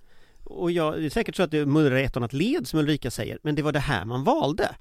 Och 0.45 0.71
jag, 0.71 0.99
det 0.99 1.07
är 1.07 1.11
säkert 1.11 1.37
så 1.37 1.43
att 1.43 1.51
det 1.51 1.67
mullrar 1.67 1.97
i 1.97 2.05
ett 2.05 2.13
och 2.13 2.17
annat 2.17 2.33
led 2.33 2.69
som 2.69 2.79
Ulrika 2.79 3.11
säger, 3.11 3.39
men 3.43 3.55
det 3.55 3.63
var 3.63 3.73
det 3.73 3.79
här 3.79 4.05
man 4.05 4.25
valde. 4.25 4.75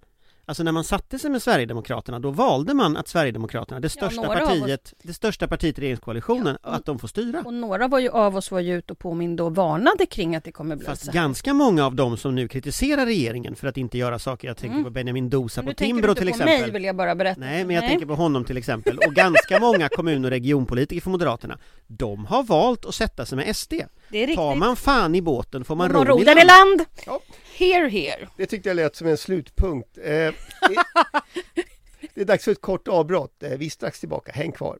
Alltså 0.49 0.63
när 0.63 0.71
man 0.71 0.83
satte 0.83 1.19
sig 1.19 1.31
med 1.31 1.41
Sverigedemokraterna, 1.41 2.19
då 2.19 2.31
valde 2.31 2.73
man 2.73 2.97
att 2.97 3.07
Sverigedemokraterna, 3.07 3.79
det 3.79 3.89
största 3.89 4.21
av 4.21 4.35
partiet, 4.35 4.93
det 5.03 5.13
största 5.13 5.47
partiet 5.47 5.77
i 5.77 5.81
regeringskoalitionen, 5.81 6.57
att 6.61 6.85
de 6.85 6.99
får 6.99 7.07
styra. 7.07 7.41
Och 7.45 7.53
några 7.53 7.87
var 7.87 7.99
ju 7.99 8.09
av 8.09 8.35
oss 8.37 8.51
var 8.51 8.59
ju 8.59 8.77
ute 8.77 8.93
och 8.93 8.99
påminde 8.99 9.43
och 9.43 9.55
varnade 9.55 10.05
kring 10.05 10.35
att 10.35 10.43
det 10.43 10.51
kommer 10.51 10.75
bli 10.75 10.85
Fast 10.85 11.05
så 11.05 11.11
här. 11.11 11.13
ganska 11.19 11.53
många 11.53 11.85
av 11.85 11.95
dem 11.95 12.17
som 12.17 12.35
nu 12.35 12.47
kritiserar 12.47 13.05
regeringen 13.05 13.55
för 13.55 13.67
att 13.67 13.77
inte 13.77 13.97
göra 13.97 14.19
saker, 14.19 14.47
jag 14.47 14.57
tänker 14.57 14.73
Mm. 14.73 14.83
på 14.83 14.89
Benjamin 14.89 15.29
Dosa 15.29 15.61
på 15.61 15.67
nu 15.67 15.73
tänker 15.73 15.85
Timbro 15.95 16.07
du 16.07 16.11
inte 16.11 16.21
till 16.21 16.27
på 16.29 16.35
exempel. 16.35 16.61
mig 16.61 16.71
vill 16.71 16.83
jag 16.83 16.95
bara 16.95 17.15
berätta. 17.15 17.39
Nej, 17.39 17.65
men 17.65 17.75
jag 17.75 17.87
tänker 17.87 18.05
på 18.05 18.15
honom 18.15 18.45
till 18.45 18.57
exempel. 18.57 18.97
Och 19.07 19.13
ganska 19.13 19.59
många 19.59 19.89
kommun 19.89 20.25
och 20.25 20.31
regionpolitiker 20.31 21.01
för 21.01 21.09
Moderaterna, 21.09 21.57
de 21.87 22.25
har 22.25 22.43
valt 22.43 22.85
att 22.85 22.95
sätta 22.95 23.25
sig 23.25 23.35
med 23.35 23.55
SD. 23.55 23.73
Det 24.09 24.17
är 24.17 24.27
riktigt. 24.27 24.35
Tar 24.35 24.55
man 24.55 24.75
fan 24.75 25.15
i 25.15 25.21
båten 25.21 25.63
får 25.63 25.75
man 25.75 25.89
ro 25.89 26.21
i 26.21 26.25
land. 26.25 26.37
land. 26.47 26.85
Ja. 27.05 27.19
Here, 27.59 27.89
here. 27.89 28.27
Det 28.37 28.45
tyckte 28.45 28.69
jag 28.69 28.75
lät 28.75 28.95
som 28.95 29.07
en 29.07 29.17
slutpunkt. 29.17 29.97
Eh, 29.97 30.03
det, 30.03 30.33
det 32.13 32.21
är 32.21 32.25
dags 32.25 32.43
för 32.43 32.51
ett 32.51 32.61
kort 32.61 32.87
avbrott. 32.87 33.43
Eh, 33.43 33.57
vi 33.57 33.65
är 33.65 33.69
strax 33.69 33.99
tillbaka. 33.99 34.31
Häng 34.31 34.51
kvar. 34.51 34.77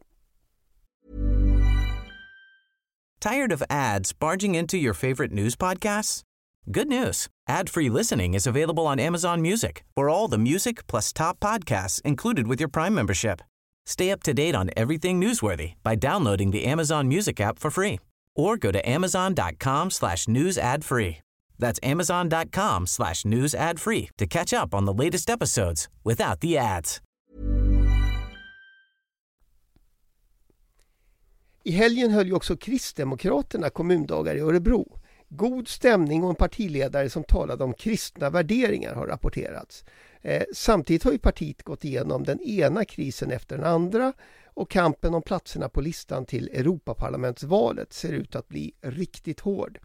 Tired 3.21 3.53
of 3.53 3.63
ads 3.69 4.19
barging 4.19 4.55
into 4.55 4.77
your 4.77 4.93
favorite 4.93 5.33
news 5.33 5.57
podcasts? 5.57 6.21
Good 6.65 6.87
news. 6.87 7.27
Ad-free 7.49 7.89
listening 7.89 8.33
is 8.35 8.47
available 8.47 8.87
on 8.87 8.99
Amazon 8.99 9.41
Music 9.41 9.83
for 9.95 10.09
all 10.09 10.29
the 10.29 10.37
music 10.37 10.87
plus 10.87 11.13
top 11.13 11.39
podcasts 11.39 12.01
included 12.05 12.47
with 12.47 12.61
your 12.61 12.69
Prime 12.69 12.93
membership. 12.95 13.41
Stay 13.85 14.11
up 14.11 14.23
to 14.23 14.33
date 14.33 14.55
on 14.55 14.69
everything 14.77 15.19
newsworthy 15.19 15.73
by 15.83 15.95
downloading 15.95 16.51
the 16.51 16.65
Amazon 16.65 17.07
Music 17.07 17.41
app 17.41 17.59
for 17.59 17.71
free 17.71 17.99
or 18.35 18.57
go 18.57 18.71
to 18.71 18.89
amazon.com 18.89 19.91
slash 19.91 20.27
news 20.27 20.57
ad 20.57 20.85
free. 20.85 21.17
That's 21.59 21.91
amazon.com 21.91 22.87
slash 22.87 23.25
news 23.25 23.55
ad 23.55 23.79
free 23.79 24.09
to 24.17 24.27
catch 24.27 24.53
up 24.53 24.73
on 24.73 24.85
the 24.85 25.03
latest 25.03 25.29
episodes 25.29 25.89
without 26.03 26.39
the 26.41 26.57
ads. 26.57 27.01
I 31.63 31.71
helgen 31.71 32.11
höll 32.11 32.27
ju 32.27 32.33
också 32.33 32.57
Kristdemokraterna 32.57 33.69
kommundagar 33.69 34.35
i 34.35 34.39
Örebro. 34.39 34.99
God 35.29 35.67
stämning 35.67 36.23
och 36.23 36.29
en 36.29 36.35
partiledare 36.35 37.09
som 37.09 37.23
talade 37.23 37.63
om 37.63 37.73
kristna 37.73 38.29
värderingar 38.29 38.95
har 38.95 39.07
rapporterats. 39.07 39.85
Eh, 40.21 40.43
samtidigt 40.53 41.03
har 41.03 41.11
ju 41.11 41.19
partiet 41.19 41.63
gått 41.63 41.85
igenom 41.85 42.23
den 42.23 42.41
ena 42.41 42.85
krisen 42.85 43.31
efter 43.31 43.57
den 43.57 43.65
andra 43.65 44.13
och 44.45 44.69
kampen 44.69 45.13
om 45.13 45.21
platserna 45.21 45.69
på 45.69 45.81
listan 45.81 46.25
till 46.25 46.49
Europaparlamentsvalet 46.53 47.93
ser 47.93 48.11
ut 48.11 48.35
att 48.35 48.47
bli 48.47 48.73
riktigt 48.81 49.39
hård. 49.39 49.79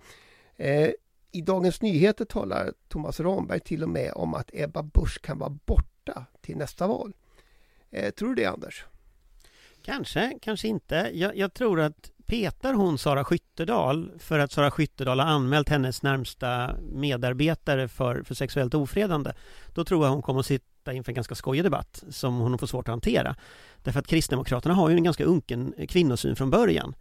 Eh, 0.56 0.90
i 1.34 1.40
Dagens 1.40 1.82
Nyheter 1.82 2.24
talar 2.24 2.72
Thomas 2.88 3.20
Ramberg 3.20 3.60
till 3.60 3.82
och 3.82 3.88
med 3.88 4.12
om 4.14 4.34
att 4.34 4.50
Ebba 4.52 4.82
Busch 4.82 5.20
kan 5.22 5.38
vara 5.38 5.50
borta 5.50 6.24
till 6.40 6.56
nästa 6.56 6.86
val. 6.86 7.12
Eh, 7.90 8.10
tror 8.10 8.28
du 8.28 8.34
det 8.34 8.44
Anders? 8.44 8.84
Kanske, 9.82 10.38
kanske 10.42 10.68
inte. 10.68 11.10
Jag, 11.14 11.36
jag 11.36 11.54
tror 11.54 11.80
att 11.80 12.10
petar 12.26 12.74
hon 12.74 12.98
Sara 12.98 13.24
Skyttedal 13.24 14.10
för 14.18 14.38
att 14.38 14.52
Sara 14.52 14.70
Skyttedal 14.70 15.20
har 15.20 15.26
anmält 15.26 15.68
hennes 15.68 16.02
närmsta 16.02 16.76
medarbetare 16.92 17.88
för, 17.88 18.22
för 18.22 18.34
sexuellt 18.34 18.74
ofredande, 18.74 19.32
då 19.74 19.84
tror 19.84 20.04
jag 20.04 20.12
hon 20.12 20.22
kommer 20.22 20.40
att 20.40 20.46
sitta 20.46 20.92
inför 20.92 21.10
en 21.10 21.16
ganska 21.16 21.34
skojig 21.34 21.64
debatt 21.64 22.04
som 22.10 22.38
hon 22.38 22.58
får 22.58 22.66
svårt 22.66 22.88
att 22.88 22.92
hantera. 22.92 23.36
Därför 23.82 24.00
att 24.00 24.06
Kristdemokraterna 24.06 24.74
har 24.74 24.90
ju 24.90 24.96
en 24.96 25.04
ganska 25.04 25.24
unken 25.24 25.74
kvinnosyn 25.88 26.36
från 26.36 26.50
början. 26.50 26.94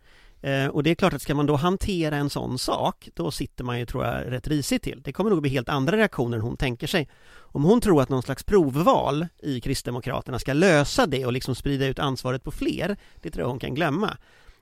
Eh, 0.43 0.67
och 0.67 0.83
det 0.83 0.89
är 0.89 0.95
klart 0.95 1.13
att 1.13 1.21
ska 1.21 1.35
man 1.35 1.45
då 1.45 1.55
hantera 1.55 2.15
en 2.15 2.29
sån 2.29 2.59
sak, 2.59 3.09
då 3.13 3.31
sitter 3.31 3.63
man 3.63 3.79
ju, 3.79 3.85
tror 3.85 4.05
jag, 4.05 4.31
rätt 4.31 4.47
risigt 4.47 4.83
till. 4.83 5.01
Det 5.01 5.13
kommer 5.13 5.29
nog 5.29 5.41
bli 5.41 5.51
helt 5.51 5.69
andra 5.69 5.97
reaktioner 5.97 6.37
än 6.37 6.43
hon 6.43 6.57
tänker 6.57 6.87
sig. 6.87 7.09
Om 7.35 7.63
hon 7.63 7.81
tror 7.81 8.01
att 8.01 8.09
någon 8.09 8.23
slags 8.23 8.43
provval 8.43 9.27
i 9.43 9.61
Kristdemokraterna 9.61 10.39
ska 10.39 10.53
lösa 10.53 11.05
det 11.05 11.25
och 11.25 11.33
liksom 11.33 11.55
sprida 11.55 11.85
ut 11.85 11.99
ansvaret 11.99 12.43
på 12.43 12.51
fler, 12.51 12.97
det 13.21 13.31
tror 13.31 13.43
jag 13.43 13.49
hon 13.49 13.59
kan 13.59 13.75
glömma. 13.75 14.17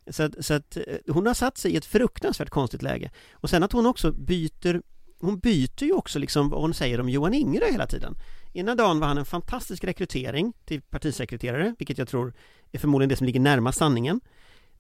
Så 0.08 0.24
att, 0.24 0.46
så 0.46 0.54
att 0.54 0.78
eh, 0.78 0.84
hon 1.08 1.26
har 1.26 1.34
satt 1.34 1.58
sig 1.58 1.72
i 1.72 1.78
ett 1.78 1.86
fruktansvärt 1.86 2.50
konstigt 2.50 2.82
läge. 2.82 3.12
Och 3.34 3.50
sen 3.50 3.64
att 3.64 3.72
hon 3.72 3.86
också 3.86 4.12
byter, 4.12 4.82
hon 5.20 5.40
byter 5.40 5.84
ju 5.84 5.94
också 5.94 6.20
liksom 6.20 6.50
vad 6.50 6.62
hon 6.62 6.74
säger 6.74 7.00
om 7.00 7.10
Johan 7.10 7.34
Ingerö 7.34 7.72
hela 7.72 7.88
tiden. 7.88 8.16
Ena 8.54 8.76
dagen 8.76 9.00
var 9.00 9.08
han 9.08 9.18
en 9.18 9.26
fantastisk 9.26 9.84
rekrytering 9.84 10.54
till 10.66 10.82
partisekreterare, 10.82 11.76
vilket 11.78 11.98
jag 11.98 12.08
tror 12.08 12.34
är 12.72 12.80
förmodligen 12.80 13.10
det 13.10 13.16
som 13.16 13.26
ligger 13.26 13.40
närmast 13.40 13.78
sanningen. 13.78 14.22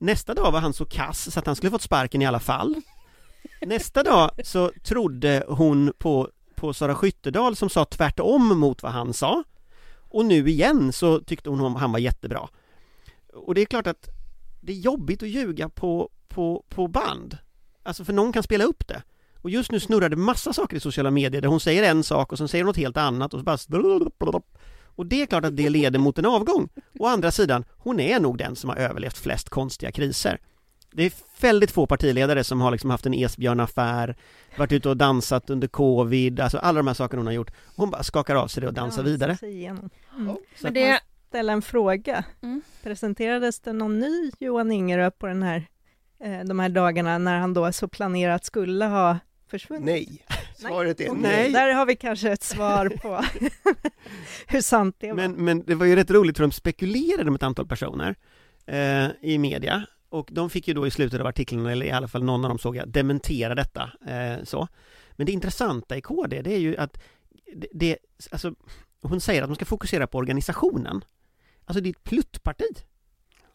Nästa 0.01 0.33
dag 0.33 0.51
var 0.51 0.59
han 0.59 0.73
så 0.73 0.85
kass 0.85 1.33
så 1.33 1.39
att 1.39 1.45
han 1.45 1.55
skulle 1.55 1.71
fått 1.71 1.81
sparken 1.81 2.21
i 2.21 2.25
alla 2.25 2.39
fall. 2.39 2.75
Nästa 3.61 4.03
dag 4.03 4.31
så 4.43 4.71
trodde 4.83 5.43
hon 5.47 5.93
på, 5.97 6.29
på 6.55 6.73
Sara 6.73 6.95
Skyttedal 6.95 7.55
som 7.55 7.69
sa 7.69 7.85
tvärtom 7.85 8.59
mot 8.59 8.83
vad 8.83 8.91
han 8.91 9.13
sa. 9.13 9.43
Och 9.93 10.25
nu 10.25 10.49
igen 10.49 10.93
så 10.93 11.19
tyckte 11.19 11.49
hon 11.49 11.75
att 11.75 11.81
han 11.81 11.91
var 11.91 11.99
jättebra. 11.99 12.49
Och 13.33 13.55
det 13.55 13.61
är 13.61 13.65
klart 13.65 13.87
att 13.87 14.09
det 14.61 14.73
är 14.73 14.77
jobbigt 14.77 15.23
att 15.23 15.29
ljuga 15.29 15.69
på, 15.69 16.09
på, 16.27 16.65
på 16.69 16.87
band. 16.87 17.37
Alltså 17.83 18.05
för 18.05 18.13
någon 18.13 18.33
kan 18.33 18.43
spela 18.43 18.63
upp 18.63 18.87
det. 18.87 19.03
Och 19.35 19.49
just 19.49 19.71
nu 19.71 19.79
snurrar 19.79 20.09
det 20.09 20.15
massa 20.15 20.53
saker 20.53 20.77
i 20.77 20.79
sociala 20.79 21.11
medier 21.11 21.41
där 21.41 21.49
hon 21.49 21.59
säger 21.59 21.83
en 21.83 22.03
sak 22.03 22.31
och 22.31 22.37
sen 22.37 22.47
säger 22.47 22.63
hon 22.63 22.67
något 22.67 22.77
helt 22.77 22.97
annat 22.97 23.33
och 23.33 23.39
så 23.39 23.43
bara 23.43 23.57
och 24.95 25.05
det 25.05 25.21
är 25.21 25.25
klart 25.25 25.45
att 25.45 25.57
det 25.57 25.69
leder 25.69 25.99
mot 25.99 26.17
en 26.17 26.25
avgång. 26.25 26.69
Å 26.99 27.05
andra 27.05 27.31
sidan, 27.31 27.65
hon 27.77 27.99
är 27.99 28.19
nog 28.19 28.37
den 28.37 28.55
som 28.55 28.69
har 28.69 28.77
överlevt 28.77 29.17
flest 29.17 29.49
konstiga 29.49 29.91
kriser. 29.91 30.39
Det 30.93 31.03
är 31.03 31.13
väldigt 31.41 31.71
få 31.71 31.87
partiledare 31.87 32.43
som 32.43 32.61
har 32.61 32.71
liksom 32.71 32.89
haft 32.89 33.05
en 33.05 33.13
Esbjörn-affär, 33.13 34.15
varit 34.57 34.71
ute 34.71 34.89
och 34.89 34.97
dansat 34.97 35.49
under 35.49 35.67
covid, 35.67 36.39
alltså 36.39 36.57
alla 36.57 36.77
de 36.77 36.87
här 36.87 36.93
sakerna 36.93 37.19
hon 37.19 37.27
har 37.27 37.33
gjort. 37.33 37.51
Hon 37.75 37.89
bara 37.89 38.03
skakar 38.03 38.35
av 38.35 38.47
sig 38.47 38.61
det 38.61 38.67
och 38.67 38.73
dansar 38.73 39.03
Dansa 39.03 39.11
vidare. 39.11 39.37
Mm. 39.41 39.89
Ja. 40.27 40.37
Så 40.55 40.65
Men 40.65 40.73
det, 40.73 41.01
Ställa 41.31 41.53
en 41.53 41.61
fråga. 41.61 42.23
Mm. 42.41 42.61
Presenterades 42.83 43.59
det 43.59 43.73
någon 43.73 43.99
ny 43.99 44.31
Johan 44.39 44.71
Ingerö 44.71 45.11
på 45.11 45.27
den 45.27 45.43
här, 45.43 45.67
eh, 46.23 46.39
de 46.39 46.59
här 46.59 46.69
dagarna 46.69 47.17
när 47.17 47.39
han 47.39 47.53
då 47.53 47.71
så 47.71 47.87
planerat 47.87 48.45
skulle 48.45 48.85
ha 48.85 49.19
försvunnit? 49.47 49.85
Nej. 49.85 50.25
Svaret 50.61 51.01
är 51.01 51.09
Okej, 51.09 51.21
nej. 51.21 51.51
Där 51.51 51.73
har 51.73 51.85
vi 51.85 51.95
kanske 51.95 52.31
ett 52.31 52.43
svar 52.43 52.89
på 52.89 53.25
hur 54.47 54.61
sant 54.61 54.95
det 54.99 55.07
var. 55.07 55.15
Men, 55.15 55.31
men 55.31 55.63
det 55.63 55.75
var 55.75 55.85
ju 55.85 55.95
rätt 55.95 56.11
roligt 56.11 56.37
för 56.37 56.43
de 56.43 56.51
spekulerade 56.51 57.29
om 57.29 57.35
ett 57.35 57.43
antal 57.43 57.67
personer 57.67 58.15
eh, 58.65 59.07
i 59.21 59.37
media 59.37 59.85
och 60.11 60.29
de 60.31 60.49
fick 60.49 60.67
ju 60.67 60.73
då 60.73 60.87
i 60.87 60.91
slutet 60.91 61.19
av 61.21 61.27
artikeln, 61.27 61.65
eller 61.65 61.85
i 61.85 61.91
alla 61.91 62.07
fall 62.07 62.23
någon 62.23 62.45
av 62.45 62.49
dem 62.49 62.59
såg 62.59 62.75
jag, 62.75 62.89
dementera 62.89 63.55
detta. 63.55 63.91
Eh, 64.07 64.43
så. 64.43 64.67
Men 65.11 65.25
det 65.25 65.31
intressanta 65.31 65.97
i 65.97 66.01
KD, 66.01 66.41
det 66.41 66.53
är 66.53 66.59
ju 66.59 66.77
att 66.77 67.01
det, 67.55 67.67
det, 67.73 67.97
alltså, 68.31 68.53
hon 69.01 69.21
säger 69.21 69.41
att 69.41 69.49
man 69.49 69.55
ska 69.55 69.65
fokusera 69.65 70.07
på 70.07 70.17
organisationen. 70.17 71.03
Alltså 71.65 71.81
det 71.81 71.89
är 71.89 71.91
ett 71.91 72.03
pluttparti. 72.03 72.83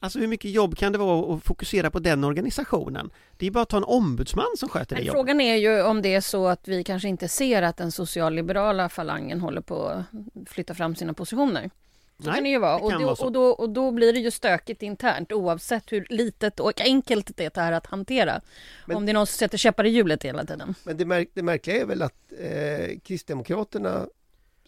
Alltså 0.00 0.18
hur 0.18 0.26
mycket 0.26 0.50
jobb 0.50 0.76
kan 0.76 0.92
det 0.92 0.98
vara 0.98 1.34
att 1.36 1.42
fokusera 1.44 1.90
på 1.90 1.98
den 1.98 2.24
organisationen? 2.24 3.10
Det 3.36 3.46
är 3.46 3.50
bara 3.50 3.62
att 3.62 3.68
ta 3.68 3.76
en 3.76 3.84
ombudsman 3.84 4.46
som 4.56 4.68
sköter 4.68 4.96
det 4.96 5.00
Men 5.00 5.06
jobbet. 5.06 5.18
frågan 5.18 5.40
är 5.40 5.56
ju 5.56 5.82
om 5.82 6.02
det 6.02 6.14
är 6.14 6.20
så 6.20 6.46
att 6.48 6.68
vi 6.68 6.84
kanske 6.84 7.08
inte 7.08 7.28
ser 7.28 7.62
att 7.62 7.76
den 7.76 7.92
socialliberala 7.92 8.88
falangen 8.88 9.40
håller 9.40 9.60
på 9.60 9.86
att 9.86 10.04
flytta 10.48 10.74
fram 10.74 10.94
sina 10.96 11.14
positioner. 11.14 11.70
Så 12.18 12.32
kan 12.32 12.42
det 12.44 12.48
ju 12.50 12.58
vara. 12.58 12.78
det 12.78 12.84
Och 12.84 12.90
kan 12.90 13.00
då, 13.00 13.06
vara 13.06 13.16
så. 13.16 13.24
och, 13.24 13.32
då, 13.32 13.42
och 13.48 13.70
då 13.70 13.90
blir 13.90 14.12
det 14.12 14.18
ju 14.18 14.30
stökigt 14.30 14.82
internt 14.82 15.32
oavsett 15.32 15.92
hur 15.92 16.06
litet 16.10 16.60
och 16.60 16.80
enkelt 16.80 17.36
det 17.36 17.56
är 17.56 17.72
att 17.72 17.86
hantera. 17.86 18.40
Men- 18.86 18.96
om 18.96 19.06
det 19.06 19.12
är 19.12 19.14
någon 19.14 19.26
som 19.26 19.36
sätter 19.38 19.58
käppar 19.58 19.84
i 19.84 19.88
hjulet 19.88 20.22
hela 20.24 20.44
tiden. 20.44 20.74
Men 20.84 20.96
det, 20.96 21.04
märk 21.04 21.28
det 21.34 21.42
märkliga 21.42 21.80
är 21.80 21.84
väl 21.86 22.02
att 22.02 22.32
eh, 22.40 22.98
Kristdemokraterna, 23.04 24.06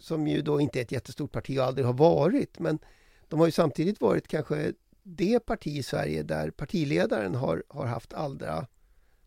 som 0.01 0.27
ju 0.29 0.43
då 0.43 0.61
inte 0.61 0.79
är 0.79 0.83
ett 0.83 0.93
jättestort 0.93 1.33
parti 1.33 1.59
och 1.59 1.65
aldrig 1.65 1.87
har 1.87 1.93
varit, 1.93 2.59
men 2.59 2.79
de 3.29 3.39
har 3.41 3.47
ju 3.47 3.53
samtidigt 3.53 4.01
varit 4.01 4.29
kanske 4.29 4.73
det 5.17 5.41
parti 5.41 5.67
i 5.67 5.83
Sverige 5.83 6.23
där 6.23 6.51
partiledaren 6.51 7.35
har, 7.35 7.63
har 7.69 7.87
haft 7.87 8.13
allra 8.13 8.67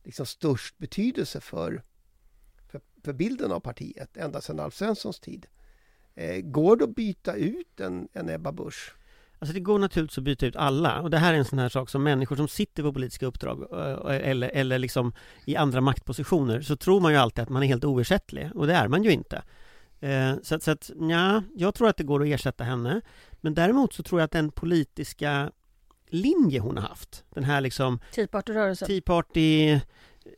liksom, 0.04 0.26
störst 0.26 0.78
betydelse 0.78 1.42
för, 1.42 1.84
för, 2.72 2.82
för 3.04 3.14
bilden 3.14 3.52
av 3.52 3.60
partiet, 3.60 4.18
ända 4.18 4.42
sedan 4.42 4.60
Alf 4.60 4.74
Svenssons 4.74 5.20
tid. 5.20 5.48
Eh, 6.16 6.42
går 6.42 6.78
det 6.78 6.84
att 6.84 6.96
byta 6.96 7.36
ut 7.36 7.80
en, 7.80 8.08
en 8.14 8.30
Ebba 8.30 8.52
Busch? 8.52 8.96
Alltså 9.40 9.54
det 9.54 9.60
går 9.60 9.80
naturligtvis 9.80 10.18
att 10.18 10.24
byta 10.24 10.46
ut 10.46 10.56
alla 10.56 11.02
och 11.02 11.10
det 11.10 11.18
här 11.18 11.34
är 11.34 11.38
en 11.38 11.46
sån 11.46 11.60
här 11.60 11.70
sak 11.70 11.90
som 11.90 12.04
människor 12.04 12.36
som 12.36 12.48
sitter 12.48 12.84
på 12.84 12.94
politiska 12.94 13.26
uppdrag 13.26 13.68
eh, 13.72 14.30
eller, 14.30 14.50
eller 14.50 14.80
liksom 14.80 15.14
i 15.46 15.56
andra 15.56 15.82
maktpositioner 15.82 16.62
så 16.62 16.76
tror 16.76 17.02
man 17.02 17.12
ju 17.12 17.18
alltid 17.18 17.44
att 17.44 17.50
man 17.50 17.64
är 17.64 17.68
helt 17.68 17.86
oersättlig 17.86 18.50
och 18.56 18.68
det 18.68 18.74
är 18.74 18.88
man 18.88 19.04
ju 19.04 19.12
inte. 19.12 19.44
Eh, 20.00 20.34
så 20.44 20.56
att, 20.56 20.64
så 20.64 20.72
att 20.72 20.92
ja, 21.10 21.44
jag 21.56 21.76
tror 21.76 21.88
att 21.88 21.98
det 21.98 22.04
går 22.04 22.22
att 22.22 22.28
ersätta 22.28 22.64
henne 22.64 23.02
men 23.32 23.54
däremot 23.54 23.94
så 23.94 24.04
tror 24.04 24.22
jag 24.22 24.26
att 24.26 24.32
den 24.32 24.52
politiska 24.52 25.52
linje 26.12 26.60
hon 26.60 26.78
har 26.78 26.88
haft, 26.88 27.24
den 27.34 27.44
här 27.44 27.62
liksom 27.62 28.00
Tea 28.12 28.28
Party-rörelsen. 28.28 28.88
Tea 28.88 29.02
Party 29.02 29.80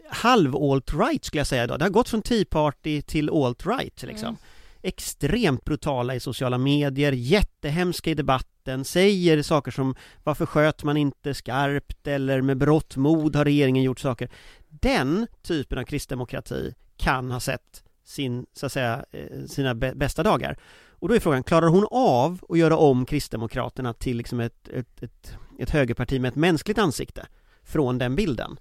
halv 0.10 0.56
alt-right 0.56 1.26
skulle 1.26 1.40
jag 1.40 1.48
säga 1.48 1.64
idag. 1.64 1.80
Det 1.80 1.86
har 1.86 1.90
gått 1.90 2.10
från 2.10 2.22
Tea 2.22 2.46
Party 2.50 3.02
till 3.02 3.30
alt-right 3.30 4.06
liksom. 4.06 4.38
extremt 4.82 5.66
brutala 5.66 6.16
i 6.16 6.20
sociala 6.20 6.58
medier, 6.58 7.12
jättehemska 7.12 8.10
i 8.10 8.14
debatten, 8.14 8.86
säger 8.86 9.44
saker 9.44 9.72
som 9.72 9.96
varför 10.24 10.46
sköt 10.46 10.84
man 10.84 10.98
inte 10.98 11.34
skarpt 11.34 12.08
eller 12.08 12.42
med 12.42 12.58
berått 12.58 12.96
mod 12.96 13.36
har 13.36 13.46
regeringen 13.46 13.84
gjort 13.84 14.00
saker. 14.00 14.30
Den 14.70 15.28
typen 15.42 15.78
av 15.78 15.84
kristdemokrati 15.84 16.74
kan 16.98 17.32
ha 17.32 17.40
sett 17.40 17.84
sin, 18.04 18.46
så 18.54 18.66
att 18.66 18.72
säga, 18.72 19.06
eh, 19.12 19.46
sina 19.48 19.76
bästa 19.76 20.24
dagar. 20.24 20.58
Och 21.04 21.10
då 21.10 21.16
är 21.16 21.20
frågan, 21.20 21.44
klarar 21.44 21.68
hon 21.68 21.88
av 21.92 22.46
att 22.50 22.58
göra 22.58 22.78
om 22.78 23.06
Kristdemokraterna 23.06 23.94
till 23.94 24.18
liksom 24.18 24.40
ett, 24.40 24.70
ett, 24.70 25.04
ett, 25.04 25.38
ett 25.60 25.70
högerparti 25.70 26.22
med 26.22 26.30
ett 26.30 26.36
mänskligt 26.36 26.78
ansikte 26.78 27.28
från 27.64 27.98
den 27.98 28.16
bilden? 28.16 28.60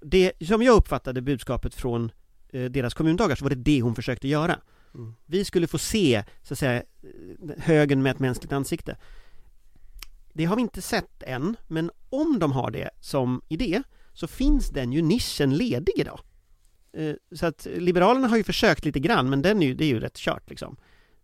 Det 0.00 0.32
som 0.46 0.62
jag 0.62 0.76
uppfattade 0.76 1.22
budskapet 1.22 1.74
från 1.74 2.12
eh, 2.48 2.64
deras 2.64 2.94
kommundagar 2.94 3.36
så 3.36 3.44
var 3.44 3.50
det 3.50 3.56
det 3.56 3.80
hon 3.80 3.94
försökte 3.94 4.28
göra. 4.28 4.60
Mm. 4.94 5.14
Vi 5.26 5.44
skulle 5.44 5.66
få 5.66 5.78
se, 5.78 6.24
så 6.42 6.54
att 6.54 6.58
säga, 6.58 6.82
högern 7.58 8.02
med 8.02 8.10
ett 8.10 8.18
mänskligt 8.18 8.52
ansikte. 8.52 8.96
Det 10.32 10.44
har 10.44 10.56
vi 10.56 10.62
inte 10.62 10.82
sett 10.82 11.22
än, 11.22 11.56
men 11.66 11.90
om 12.10 12.38
de 12.38 12.52
har 12.52 12.70
det 12.70 12.90
som 13.00 13.42
idé 13.48 13.82
så 14.12 14.26
finns 14.26 14.68
den 14.68 14.92
ju 14.92 15.02
nischen 15.02 15.56
ledig 15.56 15.94
idag. 15.96 16.20
Eh, 16.92 17.14
så 17.32 17.46
att 17.46 17.66
Liberalerna 17.76 18.28
har 18.28 18.36
ju 18.36 18.44
försökt 18.44 18.84
lite 18.84 19.00
grann, 19.00 19.30
men 19.30 19.42
den 19.42 19.62
är 19.62 19.66
ju, 19.66 19.74
det 19.74 19.84
är 19.84 19.88
ju 19.88 20.00
rätt 20.00 20.16
kört 20.16 20.50
liksom. 20.50 20.76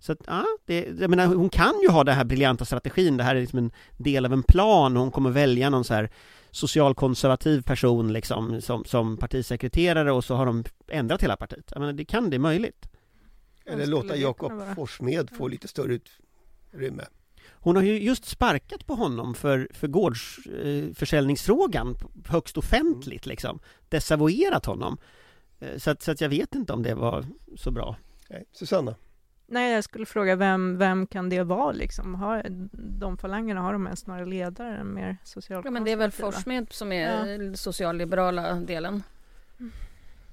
Så 0.05 0.13
att, 0.13 0.19
ja, 0.27 0.47
det, 0.65 0.87
jag 1.01 1.11
menar, 1.11 1.27
hon 1.27 1.51
kan 1.51 1.81
ju 1.83 1.89
ha 1.89 2.05
den 2.05 2.15
här 2.15 2.25
briljanta 2.25 2.65
strategin, 2.65 3.17
det 3.17 3.25
här 3.25 3.37
är 3.37 3.41
liksom 3.41 3.59
en 3.59 3.73
del 3.97 4.27
av 4.27 4.33
en 4.33 4.43
plan 4.43 4.97
och 4.97 5.03
hon 5.03 5.13
kommer 5.13 5.31
välja 5.31 5.71
någon 5.71 5.85
så 5.85 5.95
här 5.95 6.11
socialkonservativ 6.51 7.63
person 7.63 8.13
liksom 8.13 8.61
som, 8.61 8.85
som 8.85 9.17
partisekreterare 9.17 10.13
och 10.13 10.25
så 10.25 10.35
har 10.35 10.47
de 10.47 10.65
ändrat 10.89 11.23
hela 11.23 11.37
partiet. 11.37 11.69
Jag 11.71 11.81
menar, 11.81 11.93
det 11.93 12.05
kan 12.05 12.31
det 12.31 12.39
möjligt. 12.39 12.89
Eller 13.67 13.87
låta 13.87 14.17
Jakob 14.17 14.53
Forssmed 14.75 15.31
få 15.31 15.49
lite 15.49 15.69
större 15.69 15.95
utrymme. 15.95 17.05
Hon 17.51 17.77
har 17.77 17.83
ju 17.83 17.99
just 17.99 18.25
sparkat 18.25 18.87
på 18.87 18.95
honom 18.95 19.35
för, 19.35 19.69
för 19.73 19.89
gårdsförsäljningsfrågan 19.89 21.91
eh, 21.91 21.97
högst 22.31 22.59
offentligt 22.59 23.27
liksom. 23.27 23.61
Desavouerat 23.89 24.67
honom. 24.67 24.99
Eh, 25.61 25.79
så 25.79 25.91
att, 25.91 26.03
så 26.03 26.11
att 26.11 26.21
jag 26.21 26.29
vet 26.29 26.55
inte 26.55 26.73
om 26.73 26.83
det 26.83 26.95
var 26.95 27.27
så 27.57 27.71
bra. 27.71 27.97
Nej. 28.31 28.45
Susanna? 28.53 28.95
Nej, 29.47 29.73
jag 29.73 29.85
skulle 29.85 30.07
fråga 30.07 30.37
vem, 30.37 30.79
vem 30.79 31.07
kan 31.07 31.29
det 31.29 31.43
vara 31.43 31.73
liksom? 31.73 32.15
Har, 32.15 32.43
de 32.73 33.17
falangerna, 33.17 33.61
har 33.61 33.73
de 33.73 33.87
ens 33.87 34.07
några 34.07 34.25
ledare? 34.25 34.85
Mer 34.85 35.17
ja, 35.49 35.71
men 35.71 35.85
det 35.85 35.93
är 35.93 35.97
väl 35.97 36.11
Forssmed 36.11 36.67
som 36.71 36.93
är 36.93 37.41
ja. 37.41 37.57
socialliberala 37.57 38.55
delen. 38.55 39.03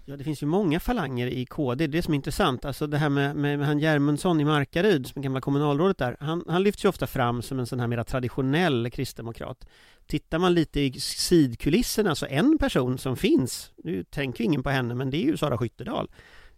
Ja, 0.06 0.18
det 0.18 0.24
finns 0.24 0.44
ju 0.44 0.48
många 0.48 0.80
falanger 0.80 1.28
i 1.28 1.46
KD, 1.46 1.76
det 1.76 1.84
är 1.84 1.88
det 1.98 2.02
som 2.02 2.14
är 2.14 2.16
intressant. 2.16 2.66
Alltså 2.66 2.88
det 2.88 2.98
här 2.98 3.10
med, 3.10 3.36
med, 3.36 3.60
med 3.60 3.68
han 3.68 3.80
Järmundsson 3.80 4.42
i 4.42 4.46
Markaryd, 4.46 5.08
som 5.08 5.22
gamla 5.22 5.42
kommunalrådet 5.42 5.98
där, 5.98 6.18
han, 6.20 6.44
han 6.48 6.64
lyfts 6.64 6.86
ju 6.86 6.90
ofta 6.90 7.08
fram 7.08 7.42
som 7.42 7.60
en 7.60 7.66
sån 7.66 7.80
här 7.80 7.88
mera 7.88 8.04
traditionell 8.04 8.90
kristdemokrat. 8.92 9.68
Tittar 10.08 10.40
man 10.40 10.54
lite 10.54 10.80
i 10.80 11.00
sidkulisserna, 11.00 12.16
så 12.16 12.26
en 12.26 12.58
person 12.58 12.98
som 12.98 13.18
finns, 13.18 13.72
nu 13.84 14.04
tänker 14.04 14.44
ingen 14.44 14.64
på 14.64 14.70
henne, 14.70 14.96
men 14.96 15.10
det 15.10 15.18
är 15.18 15.26
ju 15.26 15.38
Sara 15.38 15.58
Skyttedal. 15.58 16.10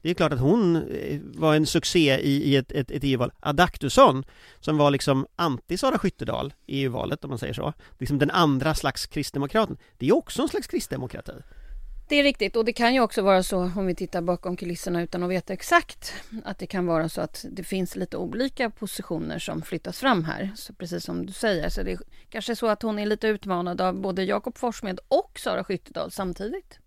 Det 0.04 0.10
är 0.10 0.14
klart 0.14 0.34
att 0.34 0.40
hon 0.40 0.76
eh, 0.76 1.20
var 1.24 1.56
en 1.56 1.66
succé 1.66 2.20
i, 2.20 2.44
i 2.44 2.56
ett, 2.56 2.72
ett, 2.72 2.92
ett 2.92 3.04
EU-val. 3.04 3.32
Adaktusson, 3.40 4.24
som 4.60 4.78
var 4.78 4.92
liksom 4.92 5.28
anti-Sara 5.36 5.98
Skyttedal 5.98 6.54
i 6.66 6.84
EU-valet, 6.84 7.24
om 7.24 7.30
man 7.30 7.40
säger 7.40 7.54
så. 7.54 7.74
Liksom 8.00 8.20
den 8.20 8.32
andra 8.32 8.76
slags 8.76 9.06
kristdemokraten. 9.06 9.78
Det 9.98 10.08
är 10.08 10.16
också 10.16 10.42
en 10.42 10.50
slags 10.50 10.68
kristdemokrati. 10.68 11.34
Det 12.10 12.16
är 12.16 12.24
riktigt 12.24 12.56
och 12.56 12.66
det 12.66 12.74
kan 12.74 12.94
ju 12.94 13.00
också 13.00 13.22
vara 13.22 13.44
så 13.44 13.72
om 13.76 13.86
vi 13.86 13.96
tittar 13.96 14.22
bakom 14.22 14.58
kulisserna 14.58 15.02
utan 15.02 15.24
att 15.24 15.30
veta 15.30 15.54
exakt 15.54 16.14
att 16.44 16.60
det 16.60 16.68
kan 16.68 16.86
vara 16.86 17.10
så 17.10 17.22
att 17.22 17.46
det 17.52 17.64
finns 17.64 17.96
lite 17.96 18.18
olika 18.18 18.70
positioner 18.70 19.40
som 19.40 19.62
flyttas 19.62 20.00
fram 20.00 20.24
här. 20.24 20.52
Så 20.56 20.74
precis 20.74 21.04
som 21.04 21.26
du 21.26 21.34
säger, 21.34 21.70
så 21.70 21.84
det 21.84 21.92
är 21.92 22.00
kanske 22.30 22.56
så 22.56 22.68
att 22.68 22.82
hon 22.82 23.00
är 23.00 23.06
lite 23.06 23.28
utmanad 23.28 23.82
av 23.82 24.02
både 24.02 24.24
Jakob 24.24 24.58
Forssmed 24.58 25.00
och 25.08 25.40
Sara 25.40 25.64
Skyttedal 25.64 26.12
samtidigt. 26.12 26.80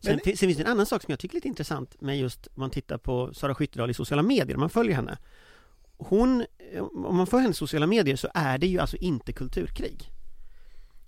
Sen, 0.00 0.20
sen, 0.24 0.36
finns 0.36 0.56
det 0.56 0.62
en 0.62 0.70
annan 0.70 0.86
sak 0.86 1.02
som 1.02 1.12
jag 1.12 1.18
tycker 1.18 1.34
är 1.34 1.36
lite 1.36 1.48
intressant 1.48 2.00
med 2.00 2.18
just 2.18 2.46
om 2.46 2.60
man 2.60 2.70
tittar 2.70 2.98
på 2.98 3.34
Sara 3.34 3.54
Skyttedal 3.54 3.90
i 3.90 3.94
sociala 3.94 4.22
medier, 4.22 4.56
om 4.56 4.60
man 4.60 4.70
följer 4.70 4.94
henne. 4.94 5.18
Hon, 5.96 6.46
om 6.94 7.16
man 7.16 7.26
följer 7.26 7.42
hennes 7.42 7.56
sociala 7.56 7.86
medier 7.86 8.16
så 8.16 8.28
är 8.34 8.58
det 8.58 8.66
ju 8.66 8.78
alltså 8.78 8.96
inte 8.96 9.32
kulturkrig. 9.32 10.10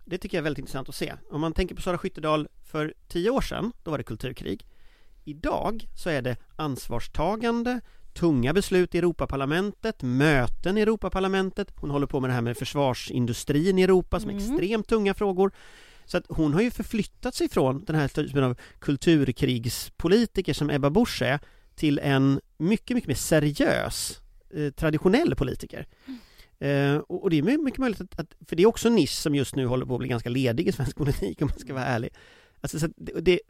Det 0.04 0.18
tycker 0.18 0.36
jag 0.36 0.40
är 0.40 0.44
väldigt 0.44 0.58
intressant 0.58 0.88
att 0.88 0.94
se. 0.94 1.14
Om 1.30 1.40
man 1.40 1.52
tänker 1.52 1.74
på 1.74 1.82
Sara 1.82 1.98
Skyttedal 1.98 2.48
för 2.64 2.94
tio 3.08 3.30
år 3.30 3.40
sedan, 3.40 3.72
då 3.82 3.90
var 3.90 3.98
det 3.98 4.04
kulturkrig. 4.04 4.66
Idag 5.24 5.88
så 5.94 6.10
är 6.10 6.22
det 6.22 6.36
ansvarstagande, 6.56 7.80
tunga 8.14 8.52
beslut 8.52 8.94
i 8.94 8.98
Europaparlamentet, 8.98 10.02
möten 10.02 10.78
i 10.78 10.80
Europaparlamentet. 10.80 11.72
Hon 11.76 11.90
håller 11.90 12.06
på 12.06 12.20
med 12.20 12.30
det 12.30 12.34
här 12.34 12.40
med 12.40 12.56
försvarsindustrin 12.56 13.78
i 13.78 13.82
Europa 13.82 14.20
som 14.20 14.30
är 14.30 14.34
mm. 14.34 14.44
extremt 14.44 14.88
tunga 14.88 15.14
frågor. 15.14 15.52
Så 16.06 16.16
att 16.16 16.24
hon 16.28 16.54
har 16.54 16.62
ju 16.62 16.70
förflyttat 16.70 17.34
sig 17.34 17.48
från 17.48 17.84
den 17.84 17.96
här 17.96 18.08
typen 18.08 18.44
av 18.44 18.56
kulturkrigspolitiker 18.78 20.52
som 20.52 20.70
Ebba 20.70 20.90
Busch 20.90 21.22
är 21.22 21.40
till 21.74 21.98
en 21.98 22.40
mycket, 22.58 22.94
mycket 22.94 23.08
mer 23.08 23.14
seriös 23.14 24.20
eh, 24.54 24.70
traditionell 24.70 25.34
politiker. 25.34 25.86
Mm. 26.06 26.18
Eh, 26.62 26.96
och, 26.96 27.22
och, 27.22 27.30
det 27.30 27.38
är 27.38 27.58
mycket 27.58 27.80
möjligt 27.80 28.00
att, 28.00 28.20
att, 28.20 28.34
för 28.48 28.56
det 28.56 28.62
är 28.62 28.66
också 28.66 28.88
en 28.88 28.94
nisch 28.94 29.10
som 29.10 29.34
just 29.34 29.54
nu 29.54 29.66
håller 29.66 29.86
på 29.86 29.94
att 29.94 29.98
bli 29.98 30.08
ganska 30.08 30.28
ledig 30.28 30.68
i 30.68 30.72
svensk 30.72 30.96
politik 30.96 31.42
om 31.42 31.48
man 31.48 31.58
ska 31.58 31.74
vara 31.74 31.84
ärlig. 31.84 32.10
Alltså, 32.62 32.78
så 32.78 32.88
det, 32.96 33.12
det, 33.20 33.40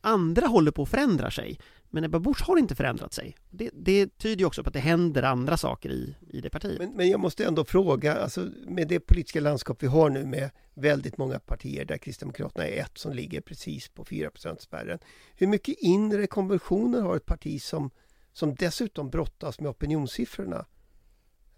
andra 0.00 0.46
håller 0.46 0.70
på 0.70 0.82
att 0.82 0.88
förändra 0.88 1.30
sig, 1.30 1.58
men 1.90 2.04
Ebba 2.04 2.18
Busch 2.18 2.42
har 2.42 2.58
inte 2.58 2.74
förändrat 2.74 3.12
sig. 3.14 3.36
Det, 3.50 3.70
det 3.74 4.18
tyder 4.18 4.38
ju 4.38 4.44
också 4.44 4.62
på 4.62 4.68
att 4.68 4.74
det 4.74 4.80
händer 4.80 5.22
andra 5.22 5.56
saker 5.56 5.90
i, 5.90 6.16
i 6.30 6.40
det 6.40 6.50
partiet. 6.50 6.78
Men, 6.78 6.96
men 6.96 7.08
jag 7.08 7.20
måste 7.20 7.44
ändå 7.44 7.64
fråga, 7.64 8.14
alltså, 8.14 8.48
med 8.66 8.88
det 8.88 9.00
politiska 9.00 9.40
landskap 9.40 9.82
vi 9.82 9.86
har 9.86 10.10
nu 10.10 10.26
med 10.26 10.50
väldigt 10.74 11.18
många 11.18 11.38
partier 11.38 11.84
där 11.84 11.98
Kristdemokraterna 11.98 12.66
är 12.66 12.80
ett 12.82 12.98
som 12.98 13.12
ligger 13.12 13.40
precis 13.40 13.88
på 13.88 14.04
4 14.04 14.30
spärren. 14.58 14.98
Hur 15.36 15.46
mycket 15.46 15.78
inre 15.78 16.26
konvulsioner 16.26 17.02
har 17.02 17.16
ett 17.16 17.26
parti 17.26 17.62
som, 17.62 17.90
som 18.32 18.54
dessutom 18.54 19.10
brottas 19.10 19.60
med 19.60 19.70
opinionssiffrorna? 19.70 20.66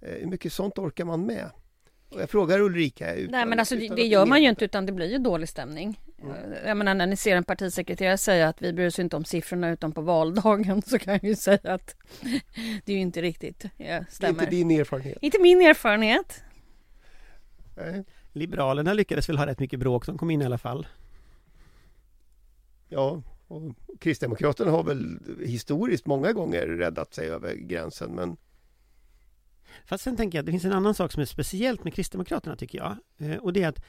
Eh, 0.00 0.14
hur 0.14 0.26
mycket 0.26 0.52
sånt 0.52 0.78
orkar 0.78 1.04
man 1.04 1.26
med? 1.26 1.50
Och 2.10 2.20
jag 2.20 2.30
frågar 2.30 2.60
Ulrika. 2.60 3.14
Utan, 3.14 3.32
Nej 3.32 3.46
men 3.46 3.58
alltså 3.58 3.76
det, 3.76 3.88
det 3.88 4.06
gör 4.06 4.26
man 4.26 4.42
ju 4.42 4.48
inte 4.48 4.64
utan 4.64 4.86
det 4.86 4.92
blir 4.92 5.06
ju 5.06 5.18
dålig 5.18 5.48
stämning. 5.48 6.00
Mm. 6.22 6.52
Eh, 6.52 6.68
jag 6.68 6.76
menar 6.76 6.94
när 6.94 7.06
ni 7.06 7.16
ser 7.16 7.36
en 7.36 7.44
partisekreterare 7.44 8.18
säga 8.18 8.48
att 8.48 8.62
vi 8.62 8.72
bryr 8.72 8.86
oss 8.86 8.98
inte 8.98 9.16
om 9.16 9.24
siffrorna 9.24 9.70
utan 9.70 9.92
på 9.92 10.00
valdagen 10.00 10.82
så 10.86 10.98
kan 10.98 11.12
jag 11.12 11.24
ju 11.24 11.34
säga 11.34 11.74
att 11.74 11.94
det 12.84 12.92
är 12.92 12.96
ju 12.96 13.02
inte 13.02 13.22
riktigt 13.22 13.64
ja, 13.76 14.04
stämmer. 14.08 14.42
Inte 14.42 14.46
din 14.46 14.70
erfarenhet. 14.70 15.18
Inte 15.20 15.38
min 15.40 15.60
erfarenhet. 15.60 16.42
Nej. 17.76 18.04
Liberalerna 18.32 18.92
lyckades 18.92 19.28
väl 19.28 19.38
ha 19.38 19.46
rätt 19.46 19.58
mycket 19.58 19.80
bråk 19.80 20.04
som 20.04 20.18
kom 20.18 20.30
in 20.30 20.42
i 20.42 20.44
alla 20.44 20.58
fall. 20.58 20.86
Ja, 22.88 23.22
och 23.48 23.62
Kristdemokraterna 23.98 24.70
har 24.70 24.82
väl 24.82 25.18
historiskt 25.46 26.06
många 26.06 26.32
gånger 26.32 26.66
räddat 26.66 27.14
sig 27.14 27.28
över 27.28 27.54
gränsen 27.54 28.10
men 28.14 28.36
Fast 29.86 30.04
sen 30.04 30.16
tänker 30.16 30.38
jag 30.38 30.42
att 30.42 30.46
det 30.46 30.52
finns 30.52 30.64
en 30.64 30.72
annan 30.72 30.94
sak 30.94 31.12
som 31.12 31.20
är 31.20 31.26
speciellt 31.26 31.84
med 31.84 31.94
Kristdemokraterna 31.94 32.56
tycker 32.56 32.78
jag. 32.78 32.96
Eh, 33.18 33.36
och 33.36 33.52
det 33.52 33.62
är 33.62 33.68
att 33.68 33.82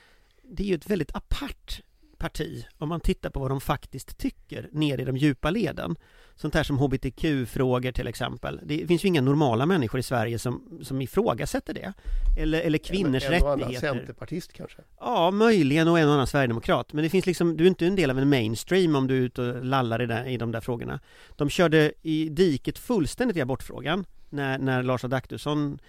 det 0.44 0.64
är 0.64 0.68
ju 0.68 0.76
ett 0.76 0.90
väldigt 0.90 1.16
apart 1.16 1.82
parti 2.22 2.66
om 2.78 2.90
man 2.90 3.00
tittar 3.00 3.30
på 3.30 3.40
vad 3.40 3.52
de 3.52 3.62
faktiskt 3.62 4.18
tycker 4.18 4.70
ner 4.72 4.98
i 4.98 5.06
de 5.06 5.18
djupa 5.18 5.52
leden. 5.52 5.96
Sånt 6.36 6.56
här 6.56 6.64
som 6.64 6.78
hbtq-frågor 6.78 7.92
till 7.92 8.08
exempel. 8.08 8.60
Det 8.64 8.88
finns 8.88 9.04
ju 9.04 9.08
inga 9.08 9.22
normala 9.22 9.66
människor 9.66 10.00
i 10.00 10.04
Sverige 10.04 10.40
som, 10.40 10.80
som 10.84 11.02
ifrågasätter 11.02 11.74
det. 11.74 11.94
Eller, 12.40 12.62
eller 12.62 12.78
kvinnors 12.78 13.24
en, 13.24 13.34
en 13.34 13.40
rättigheter. 13.40 13.54
En 13.54 13.62
och 13.62 13.68
annan 13.68 13.82
centerpartist 13.82 14.54
kanske? 14.54 14.82
Ja, 15.00 15.32
möjligen 15.32 15.88
och 15.88 16.00
en 16.00 16.08
och 16.08 16.14
annan 16.14 16.28
sverigedemokrat. 16.28 16.94
Men 16.94 17.04
det 17.04 17.10
finns 17.10 17.26
liksom, 17.26 17.58
du 17.58 17.64
är 17.64 17.68
inte 17.68 17.86
en 17.86 17.96
del 17.96 18.10
av 18.10 18.20
en 18.20 18.30
mainstream 18.30 18.96
om 18.96 19.08
du 19.08 19.18
är 19.18 19.22
ute 19.22 19.42
och 19.42 19.66
lallar 19.66 20.02
i, 20.02 20.06
där, 20.06 20.28
i 20.28 20.38
de 20.38 20.52
där 20.52 20.62
frågorna. 20.62 21.00
De 21.36 21.50
körde 21.50 21.94
i 22.02 22.30
diket 22.30 22.78
fullständigt 22.80 23.38
i 23.38 23.42
abortfrågan 23.42 24.06
när, 24.32 24.58
när 24.58 24.84
Lars 24.84 25.04
Adaktusson 25.04 25.80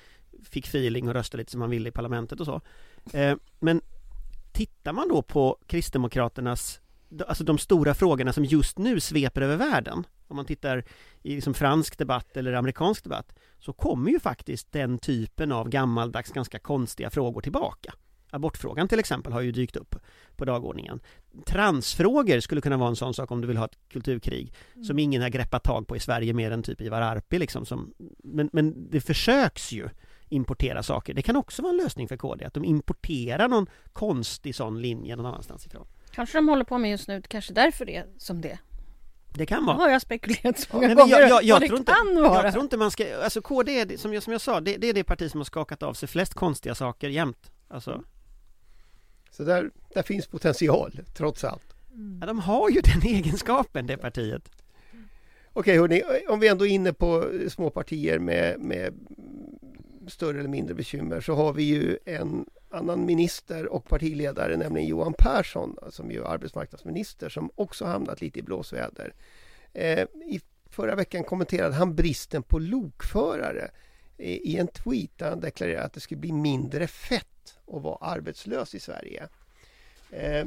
fick 0.44 0.66
feeling 0.66 1.08
och 1.08 1.14
röstade 1.14 1.40
lite 1.40 1.52
som 1.52 1.60
han 1.60 1.70
ville 1.70 1.88
i 1.88 1.92
parlamentet 1.92 2.40
och 2.40 2.46
så. 2.46 2.60
Eh, 3.12 3.36
men 3.60 3.80
tittar 4.52 4.92
man 4.92 5.08
då 5.08 5.22
på 5.22 5.58
Kristdemokraternas, 5.66 6.80
alltså 7.26 7.44
de 7.44 7.58
stora 7.58 7.94
frågorna 7.94 8.32
som 8.32 8.44
just 8.44 8.78
nu 8.78 9.00
sveper 9.00 9.42
över 9.42 9.56
världen, 9.56 10.04
om 10.28 10.36
man 10.36 10.46
tittar 10.46 10.84
i 11.22 11.34
liksom 11.34 11.54
fransk 11.54 11.98
debatt 11.98 12.36
eller 12.36 12.52
amerikansk 12.52 13.04
debatt, 13.04 13.38
så 13.58 13.72
kommer 13.72 14.10
ju 14.10 14.20
faktiskt 14.20 14.72
den 14.72 14.98
typen 14.98 15.52
av 15.52 15.68
gammaldags, 15.68 16.30
ganska 16.30 16.58
konstiga 16.58 17.10
frågor 17.10 17.40
tillbaka. 17.40 17.94
Abortfrågan 18.30 18.88
till 18.88 18.98
exempel 18.98 19.32
har 19.32 19.40
ju 19.40 19.52
dykt 19.52 19.76
upp 19.76 19.96
på 20.36 20.44
dagordningen. 20.44 21.00
Transfrågor 21.46 22.40
skulle 22.40 22.60
kunna 22.60 22.76
vara 22.76 22.88
en 22.88 22.96
sån 22.96 23.14
sak 23.14 23.30
om 23.30 23.40
du 23.40 23.48
vill 23.48 23.56
ha 23.56 23.64
ett 23.64 23.78
kulturkrig 23.88 24.52
mm. 24.74 24.84
som 24.84 24.98
ingen 24.98 25.22
har 25.22 25.28
greppat 25.28 25.64
tag 25.64 25.86
på 25.86 25.96
i 25.96 26.00
Sverige 26.00 26.32
mer 26.32 26.50
än 26.50 26.62
typ 26.62 26.80
Ivar 26.80 27.02
Arpi 27.02 27.38
liksom. 27.38 27.66
Som, 27.66 27.94
men, 28.24 28.50
men 28.52 28.90
det 28.90 29.00
försöks 29.00 29.72
ju 29.72 29.88
importera 30.28 30.82
saker. 30.82 31.14
Det 31.14 31.22
kan 31.22 31.36
också 31.36 31.62
vara 31.62 31.70
en 31.70 31.76
lösning 31.76 32.08
för 32.08 32.16
KD, 32.16 32.44
att 32.44 32.54
de 32.54 32.64
importerar 32.64 33.48
någon 33.48 33.66
konstig 33.92 34.54
sån 34.54 34.82
linje 34.82 35.16
någon 35.16 35.26
annanstans 35.26 35.66
ifrån. 35.66 35.86
Kanske 36.10 36.38
de 36.38 36.48
håller 36.48 36.64
på 36.64 36.78
med 36.78 36.90
just 36.90 37.08
nu, 37.08 37.22
kanske 37.28 37.52
därför 37.52 37.84
det 37.84 37.96
är 37.96 38.06
som 38.18 38.40
det 38.40 38.58
Det 39.34 39.46
kan 39.46 39.66
vara. 39.66 39.76
har 39.76 39.88
jag 39.88 40.02
spekulerat 40.02 40.58
så 40.58 40.76
många 40.76 40.94
gånger 40.94 41.20
jag, 41.20 41.28
jag, 41.30 41.44
jag, 41.44 41.60
det 41.60 41.66
tror 41.66 41.78
inte, 41.78 41.92
kan 41.92 42.22
vara. 42.22 42.44
jag 42.44 42.52
tror 42.52 42.64
inte 42.64 42.76
man 42.76 42.90
ska, 42.90 43.16
alltså 43.22 43.42
KD, 43.42 43.80
är 43.80 43.86
det- 43.86 43.98
som 43.98 44.14
jag, 44.14 44.22
som 44.22 44.32
jag 44.32 44.40
sa, 44.40 44.60
det, 44.60 44.76
det 44.76 44.88
är 44.88 44.92
det 44.94 45.04
parti 45.04 45.30
som 45.30 45.40
har 45.40 45.44
skakat 45.44 45.82
av 45.82 45.94
sig 45.94 46.08
flest 46.08 46.34
konstiga 46.34 46.74
saker 46.74 47.08
jämt. 47.08 47.52
Alltså, 47.68 48.02
Så 49.32 49.44
där, 49.44 49.70
där 49.94 50.02
finns 50.02 50.26
potential, 50.26 51.00
trots 51.14 51.44
allt. 51.44 51.74
ja, 52.20 52.26
de 52.26 52.38
har 52.38 52.70
ju 52.70 52.80
den 52.80 53.02
egenskapen, 53.14 53.86
det 53.86 53.96
partiet. 53.96 54.48
Okej, 55.52 55.78
hörni, 55.78 56.02
om 56.28 56.40
vi 56.40 56.48
ändå 56.48 56.66
är 56.66 56.70
inne 56.70 56.92
på 56.92 57.30
små 57.48 57.70
partier 57.70 58.18
med, 58.18 58.60
med 58.60 58.94
större 60.08 60.38
eller 60.38 60.48
mindre 60.48 60.74
bekymmer 60.74 61.20
så 61.20 61.34
har 61.34 61.52
vi 61.52 61.62
ju 61.62 61.98
en 62.04 62.46
annan 62.70 63.04
minister 63.04 63.66
och 63.66 63.84
partiledare, 63.88 64.56
nämligen 64.56 64.88
Johan 64.88 65.14
Persson, 65.18 65.76
som 65.90 66.10
ju 66.10 66.20
är 66.20 66.24
arbetsmarknadsminister, 66.24 67.28
som 67.28 67.50
också 67.54 67.84
hamnat 67.84 68.20
lite 68.20 68.38
i 68.38 68.42
blåsväder. 68.42 69.14
Eh, 69.72 70.02
I 70.26 70.40
förra 70.70 70.94
veckan 70.94 71.24
kommenterade 71.24 71.74
han 71.74 71.94
bristen 71.94 72.42
på 72.42 72.58
lokförare 72.58 73.70
i, 74.18 74.52
i 74.52 74.58
en 74.58 74.68
tweet 74.68 75.18
där 75.18 75.28
han 75.30 75.40
deklarerade 75.40 75.84
att 75.84 75.92
det 75.92 76.00
skulle 76.00 76.20
bli 76.20 76.32
mindre 76.32 76.86
fett 76.86 77.31
att 77.72 77.82
vara 77.82 77.96
arbetslös 78.10 78.74
i 78.74 78.80
Sverige. 78.80 79.28
Eh, 80.10 80.46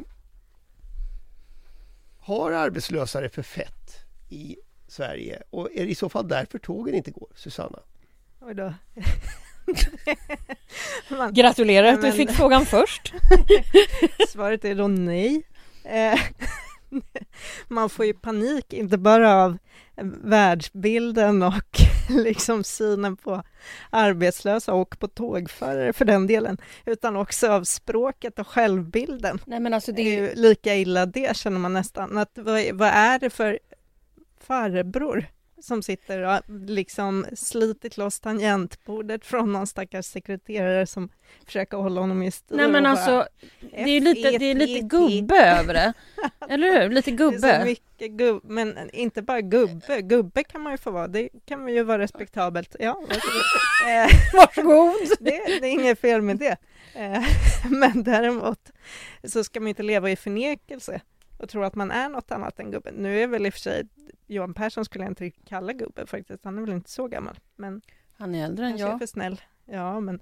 har 2.19 2.51
arbetslösare 2.51 3.29
för 3.29 3.41
fett 3.41 4.05
i 4.29 4.57
Sverige 4.87 5.41
och 5.49 5.69
är 5.75 5.85
det 5.85 5.91
i 5.91 5.95
så 5.95 6.09
fall 6.09 6.27
därför 6.27 6.59
tågen 6.59 6.95
inte 6.95 7.11
går, 7.11 7.27
Susanna? 7.35 7.79
Oj 8.41 8.53
då. 8.55 8.73
Man, 11.15 11.33
Gratulerar 11.33 11.87
att 11.87 12.01
du 12.01 12.07
Men- 12.07 12.17
fick 12.17 12.31
frågan 12.31 12.65
först. 12.65 13.13
svaret 14.29 14.65
är 14.65 14.75
då 14.75 14.87
nej. 14.87 15.43
Eh, 15.83 16.19
Man 17.67 17.89
får 17.89 18.05
ju 18.05 18.13
panik, 18.13 18.73
inte 18.73 18.97
bara 18.97 19.43
av 19.43 19.57
världsbilden 20.23 21.43
och 21.43 21.81
liksom 22.09 22.63
synen 22.63 23.17
på 23.17 23.43
arbetslösa 23.89 24.73
och 24.73 24.99
på 24.99 25.07
tågförare 25.07 25.93
för 25.93 26.05
den 26.05 26.27
delen, 26.27 26.57
utan 26.85 27.15
också 27.15 27.51
av 27.51 27.63
språket 27.63 28.39
och 28.39 28.47
självbilden. 28.47 29.39
Nej 29.45 29.59
men 29.59 29.73
alltså 29.73 29.91
Det 29.91 30.01
är 30.01 30.21
ju 30.21 30.35
lika 30.35 30.75
illa 30.75 31.05
det 31.05 31.37
känner 31.37 31.59
man 31.59 31.73
nästan. 31.73 32.17
Att, 32.17 32.31
vad, 32.33 32.73
vad 32.73 32.89
är 32.89 33.19
det 33.19 33.29
för 33.29 33.59
farbror 34.39 35.25
som 35.65 35.83
sitter 35.83 36.21
och 36.21 36.39
liksom 36.67 37.25
slitit 37.35 37.97
loss 37.97 38.19
tangentbordet 38.19 39.25
från 39.25 39.53
någon 39.53 39.67
stackars 39.67 40.05
sekreterare 40.05 40.85
som 40.87 41.09
försöker 41.45 41.77
hålla 41.77 42.01
honom 42.01 42.23
i 42.23 42.31
styr. 42.31 42.55
Nej 42.55 42.67
men 42.67 42.85
alltså, 42.85 43.27
det 43.59 43.81
är 43.83 43.87
ju 43.87 43.99
lite, 43.99 44.37
det 44.37 44.45
är 44.45 44.55
lite 44.55 44.73
F-E-T-T. 44.73 45.17
gubbe 45.17 45.35
över 45.59 45.73
det. 45.73 45.93
Eller 46.49 46.81
hur? 46.81 46.89
Lite 46.89 47.11
Det 47.11 47.23
är 47.23 47.31
så 47.31 47.31
gubbe. 47.31 47.65
mycket 47.65 48.11
gubb, 48.11 48.43
men 48.43 48.89
inte 48.93 49.21
bara 49.21 49.41
gubbe. 49.41 50.01
Gubbe 50.01 50.43
kan 50.43 50.61
man 50.61 50.73
ju 50.73 50.77
få 50.77 50.91
vara, 50.91 51.07
det 51.07 51.29
kan 51.45 51.67
ju 51.67 51.83
vara 51.83 51.99
respektabelt. 51.99 52.75
Ja, 52.79 53.01
varsågod. 54.33 54.95
Eh, 55.01 55.17
det, 55.19 55.59
det 55.61 55.67
är 55.67 55.71
inget 55.71 55.99
fel 55.99 56.21
med 56.21 56.37
det. 56.37 56.57
Eh, 56.93 57.23
Men 57.69 58.03
däremot 58.03 58.71
så 59.23 59.43
ska 59.43 59.59
man 59.59 59.67
inte 59.67 59.83
leva 59.83 60.11
i 60.11 60.15
förnekelse 60.15 61.01
och 61.37 61.49
tro 61.49 61.63
att 61.63 61.75
man 61.75 61.91
är 61.91 62.09
något 62.09 62.31
annat 62.31 62.59
än 62.59 62.71
gubbe. 62.71 62.91
Nu 62.91 63.23
är 63.23 63.27
väl 63.27 63.45
i 63.45 63.49
och 63.49 63.53
för 63.53 63.59
sig 63.59 63.83
Johan 64.27 64.53
Persson 64.53 64.85
skulle 64.85 65.03
jag 65.03 65.11
inte 65.11 65.23
riktigt 65.23 65.47
kalla 65.49 65.73
gubbe 65.73 66.05
faktiskt. 66.05 66.43
Han 66.45 66.57
är 66.57 66.61
väl 66.61 66.73
inte 66.73 66.89
så 66.89 67.07
gammal, 67.07 67.39
men 67.55 67.81
Han 68.17 68.35
är 68.35 68.45
äldre 68.45 68.65
än 68.65 68.71
kanske 68.71 68.87
är 68.87 68.89
jag. 68.89 68.99
för 68.99 69.05
snäll. 69.07 69.41
Ja, 69.65 69.99
men 69.99 70.19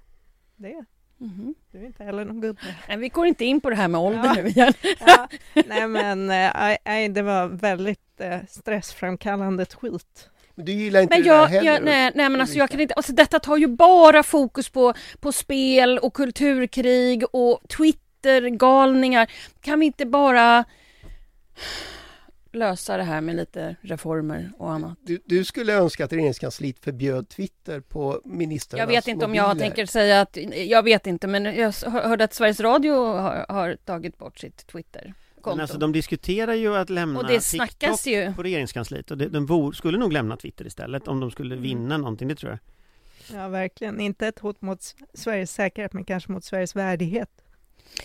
det, 0.56 0.84
Mhm. 1.18 1.54
du 1.70 1.78
är 1.78 1.86
inte 1.86 2.04
heller 2.04 2.24
någon 2.24 2.40
gubbe. 2.40 2.60
Nej, 2.88 2.96
vi 2.96 3.08
går 3.08 3.26
inte 3.26 3.44
in 3.44 3.60
på 3.60 3.70
det 3.70 3.76
här 3.76 3.88
med 3.88 4.00
ålder 4.00 4.24
Ja. 4.24 4.42
nu 4.42 4.48
igen. 4.48 4.72
Ja, 5.06 5.28
nej, 5.66 5.88
men 5.88 6.26
nej, 6.26 7.08
det 7.08 7.22
var 7.22 7.48
väldigt 7.48 8.20
eh, 8.20 8.38
stressframkallande 8.48 9.64
tweet. 9.64 10.28
Men 10.54 10.64
du 10.66 10.72
gillar 10.72 11.00
inte 11.00 11.14
Men 11.14 11.22
det 11.22 11.28
där 11.30 11.36
jag, 11.36 11.46
heller? 11.46 11.72
jag, 11.72 11.84
nej, 11.84 12.12
nej 12.14 12.28
men 12.28 12.40
alltså 12.40 12.56
jag 12.58 12.70
kan 12.70 12.80
inte, 12.80 12.94
alltså 12.94 13.12
detta 13.12 13.38
tar 13.40 13.56
ju 13.56 13.66
bara 13.66 14.22
fokus 14.22 14.68
på, 14.68 14.94
på 15.20 15.32
spel 15.32 15.98
och 15.98 16.14
kulturkrig 16.14 17.24
och 17.32 17.60
Twitter-galningar. 17.76 19.30
Kan 19.60 19.80
vi 19.80 19.86
inte 19.86 20.06
bara 20.06 20.64
lösa 22.54 22.96
det 22.96 23.02
här 23.02 23.20
med 23.20 23.36
lite 23.36 23.76
reformer 23.82 24.52
och 24.58 24.72
annat? 24.72 24.98
Du, 25.02 25.18
du 25.24 25.44
skulle 25.44 25.72
önska 25.74 26.04
att 26.04 26.12
regeringskansliet 26.12 26.78
förbjöd 26.78 27.28
Twitter 27.28 27.80
på 27.80 28.20
ministrarnas 28.24 28.80
Jag 28.80 28.86
vet 28.86 29.08
inte 29.08 29.24
om 29.24 29.34
jag 29.34 29.48
mobiler. 29.48 29.66
tänker 29.66 29.86
säga 29.86 30.20
att, 30.20 30.38
jag 30.66 30.82
vet 30.82 31.06
inte 31.06 31.26
men 31.26 31.44
jag 31.44 31.72
hörde 31.90 32.24
att 32.24 32.34
Sveriges 32.34 32.60
Radio 32.60 32.92
har, 32.94 33.46
har 33.48 33.76
tagit 33.84 34.18
bort 34.18 34.38
sitt 34.38 34.66
Twitter. 34.66 35.14
Men 35.46 35.60
alltså 35.60 35.78
de 35.78 35.92
diskuterar 35.92 36.54
ju 36.54 36.76
att 36.76 36.90
lämna 36.90 37.20
och 37.20 37.26
det 37.26 37.40
snackas 37.40 38.02
TikTok 38.02 38.06
ju. 38.06 38.34
på 38.34 38.42
regeringskansliet 38.42 39.10
och 39.10 39.18
det, 39.18 39.28
de 39.28 39.46
vor, 39.46 39.72
skulle 39.72 39.98
nog 39.98 40.12
lämna 40.12 40.36
Twitter 40.36 40.66
istället 40.66 41.08
om 41.08 41.20
de 41.20 41.30
skulle 41.30 41.54
Mm. 41.54 41.62
vinna 41.62 41.96
någonting, 41.98 42.28
det 42.28 42.34
tror 42.34 42.50
jag. 42.52 42.58
Ja, 43.40 43.48
verkligen. 43.48 44.00
Inte 44.00 44.26
ett 44.28 44.38
hot 44.38 44.62
mot 44.62 44.78
Sveriges 45.14 45.52
säkerhet, 45.52 45.92
men 45.92 46.04
kanske 46.04 46.32
mot 46.32 46.44
Sveriges 46.44 46.76
värdighet. 46.76 47.30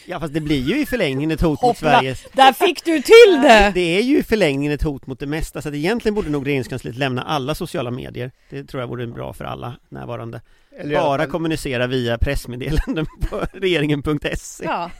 Ja 0.05 0.19
fast 0.19 0.33
det 0.33 0.41
blir 0.41 0.61
ju 0.63 0.81
i 0.81 0.85
förlängningen 0.85 1.31
ett 1.31 1.41
hot 1.41 1.49
mot 1.49 1.61
Hoppla. 1.61 1.99
Sveriges 1.99 2.25
Där 2.33 2.53
fick 2.53 2.85
du 2.85 3.01
till 3.01 3.41
det! 3.41 3.71
Det 3.73 3.97
är 3.97 4.01
ju 4.01 4.19
i 4.19 4.23
förlängningen 4.23 4.71
ett 4.73 4.83
hot 4.83 5.07
mot 5.07 5.19
det 5.19 5.27
mesta, 5.27 5.61
så 5.61 5.69
att 5.69 5.75
egentligen 5.75 6.15
borde 6.15 6.29
nog 6.29 6.47
regeringskansliet 6.47 6.95
lämna 6.97 7.21
alla 7.21 7.55
sociala 7.55 7.91
medier. 7.91 8.31
Det 8.49 8.63
tror 8.63 8.81
jag 8.81 8.87
vore 8.87 9.07
bra 9.07 9.33
för 9.33 9.45
alla 9.45 9.75
närvarande. 9.89 10.41
Eller 10.79 10.95
Bara 10.95 11.17
fall- 11.17 11.31
kommunicera 11.31 11.87
via 11.87 12.17
pressmeddelanden 12.17 13.05
på 13.29 13.45
regeringen.se. 13.53 14.63
Ja, 14.65 14.91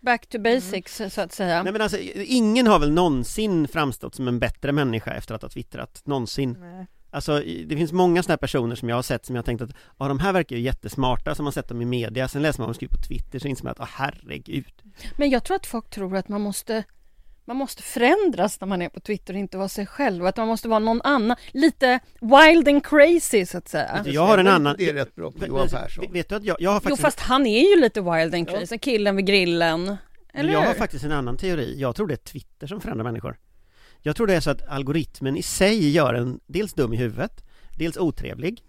back 0.00 0.26
to 0.26 0.38
basics 0.38 1.02
så 1.10 1.20
att 1.20 1.32
säga. 1.32 1.62
Nej 1.62 1.72
men 1.72 1.82
alltså, 1.82 1.98
ingen 2.14 2.66
har 2.66 2.78
väl 2.78 2.90
någonsin 2.92 3.68
framstått 3.68 4.14
som 4.14 4.28
en 4.28 4.38
bättre 4.38 4.72
människa 4.72 5.10
efter 5.14 5.34
att 5.34 5.42
ha 5.42 5.48
twittrat, 5.48 6.02
någonsin. 6.04 6.56
Nej. 6.60 6.86
Alltså, 7.10 7.42
det 7.66 7.76
finns 7.76 7.92
många 7.92 8.22
sådana 8.22 8.32
här 8.32 8.38
personer 8.38 8.76
som 8.76 8.88
jag 8.88 8.96
har 8.96 9.02
sett 9.02 9.26
som 9.26 9.34
jag 9.34 9.42
har 9.42 9.44
tänkt 9.46 9.62
att 9.62 9.70
ja, 9.98 10.08
de 10.08 10.18
här 10.18 10.32
verkar 10.32 10.56
ju 10.56 10.62
jättesmarta, 10.62 11.34
som 11.34 11.44
man 11.44 11.52
sett 11.52 11.68
dem 11.68 11.82
i 11.82 11.84
media, 11.84 12.28
sen 12.28 12.42
läser 12.42 12.60
man 12.60 12.66
vad 12.66 12.74
de 12.74 12.76
skriver 12.76 12.94
på 12.94 13.02
Twitter 13.02 13.38
så 13.38 13.48
inser 13.48 13.64
man 13.64 13.70
att, 13.70 13.80
åh 13.80 13.88
herregud. 13.92 14.72
Men 15.16 15.30
jag 15.30 15.44
tror 15.44 15.56
att 15.56 15.66
folk 15.66 15.90
tror 15.90 16.16
att 16.16 16.28
man 16.28 16.40
måste 16.40 16.84
man 17.48 17.56
måste 17.56 17.82
förändras 17.82 18.60
när 18.60 18.68
man 18.68 18.82
är 18.82 18.88
på 18.88 19.00
Twitter 19.00 19.34
och 19.34 19.40
inte 19.40 19.58
vara 19.58 19.68
sig 19.68 19.86
själv, 19.86 20.26
att 20.26 20.36
man 20.36 20.48
måste 20.48 20.68
vara 20.68 20.78
någon 20.78 21.02
annan, 21.02 21.36
lite 21.52 22.00
wild 22.20 22.68
and 22.68 22.86
crazy 22.86 23.46
så 23.46 23.58
att 23.58 23.68
säga. 23.68 24.02
Jag 24.06 24.26
har 24.26 24.38
en 24.38 24.48
annan... 24.48 24.74
Det 24.78 24.88
är 24.90 24.94
rätt 24.94 25.14
bra 25.14 25.30
på 25.30 25.46
Johan 25.46 25.68
Persson. 25.68 26.04
Vet- 26.12 26.28
du 26.28 26.34
att 26.34 26.44
jag, 26.44 26.56
jag 26.60 26.70
har 26.70 26.76
Jo 26.76 26.80
faktiskt... 26.80 27.02
fast 27.02 27.20
han 27.20 27.46
är 27.46 27.74
ju 27.74 27.80
lite 27.80 28.00
wild 28.00 28.34
and 28.34 28.48
crazy, 28.48 28.78
killen 28.78 29.16
vid 29.16 29.26
grillen. 29.26 29.84
Men 29.84 29.98
Eller 30.32 30.52
jag 30.52 30.62
har 30.62 30.74
faktiskt 30.74 31.04
en 31.04 31.12
annan 31.12 31.36
teori. 31.36 31.80
Jag 31.80 31.96
tror 31.96 32.06
det 32.06 32.14
är 32.14 32.16
Twitter 32.16 32.66
som 32.66 32.80
förändrar 32.80 33.04
människor. 33.04 33.38
Jag 34.08 34.16
tror 34.16 34.26
det 34.26 34.34
är 34.34 34.40
så 34.40 34.50
att 34.50 34.68
algoritmen 34.68 35.36
i 35.36 35.42
sig 35.42 35.90
gör 35.90 36.14
en 36.14 36.40
dels 36.46 36.72
dum 36.74 36.92
i 36.92 36.96
huvudet, 36.96 37.44
dels 37.76 37.96
otrevlig 37.96 38.62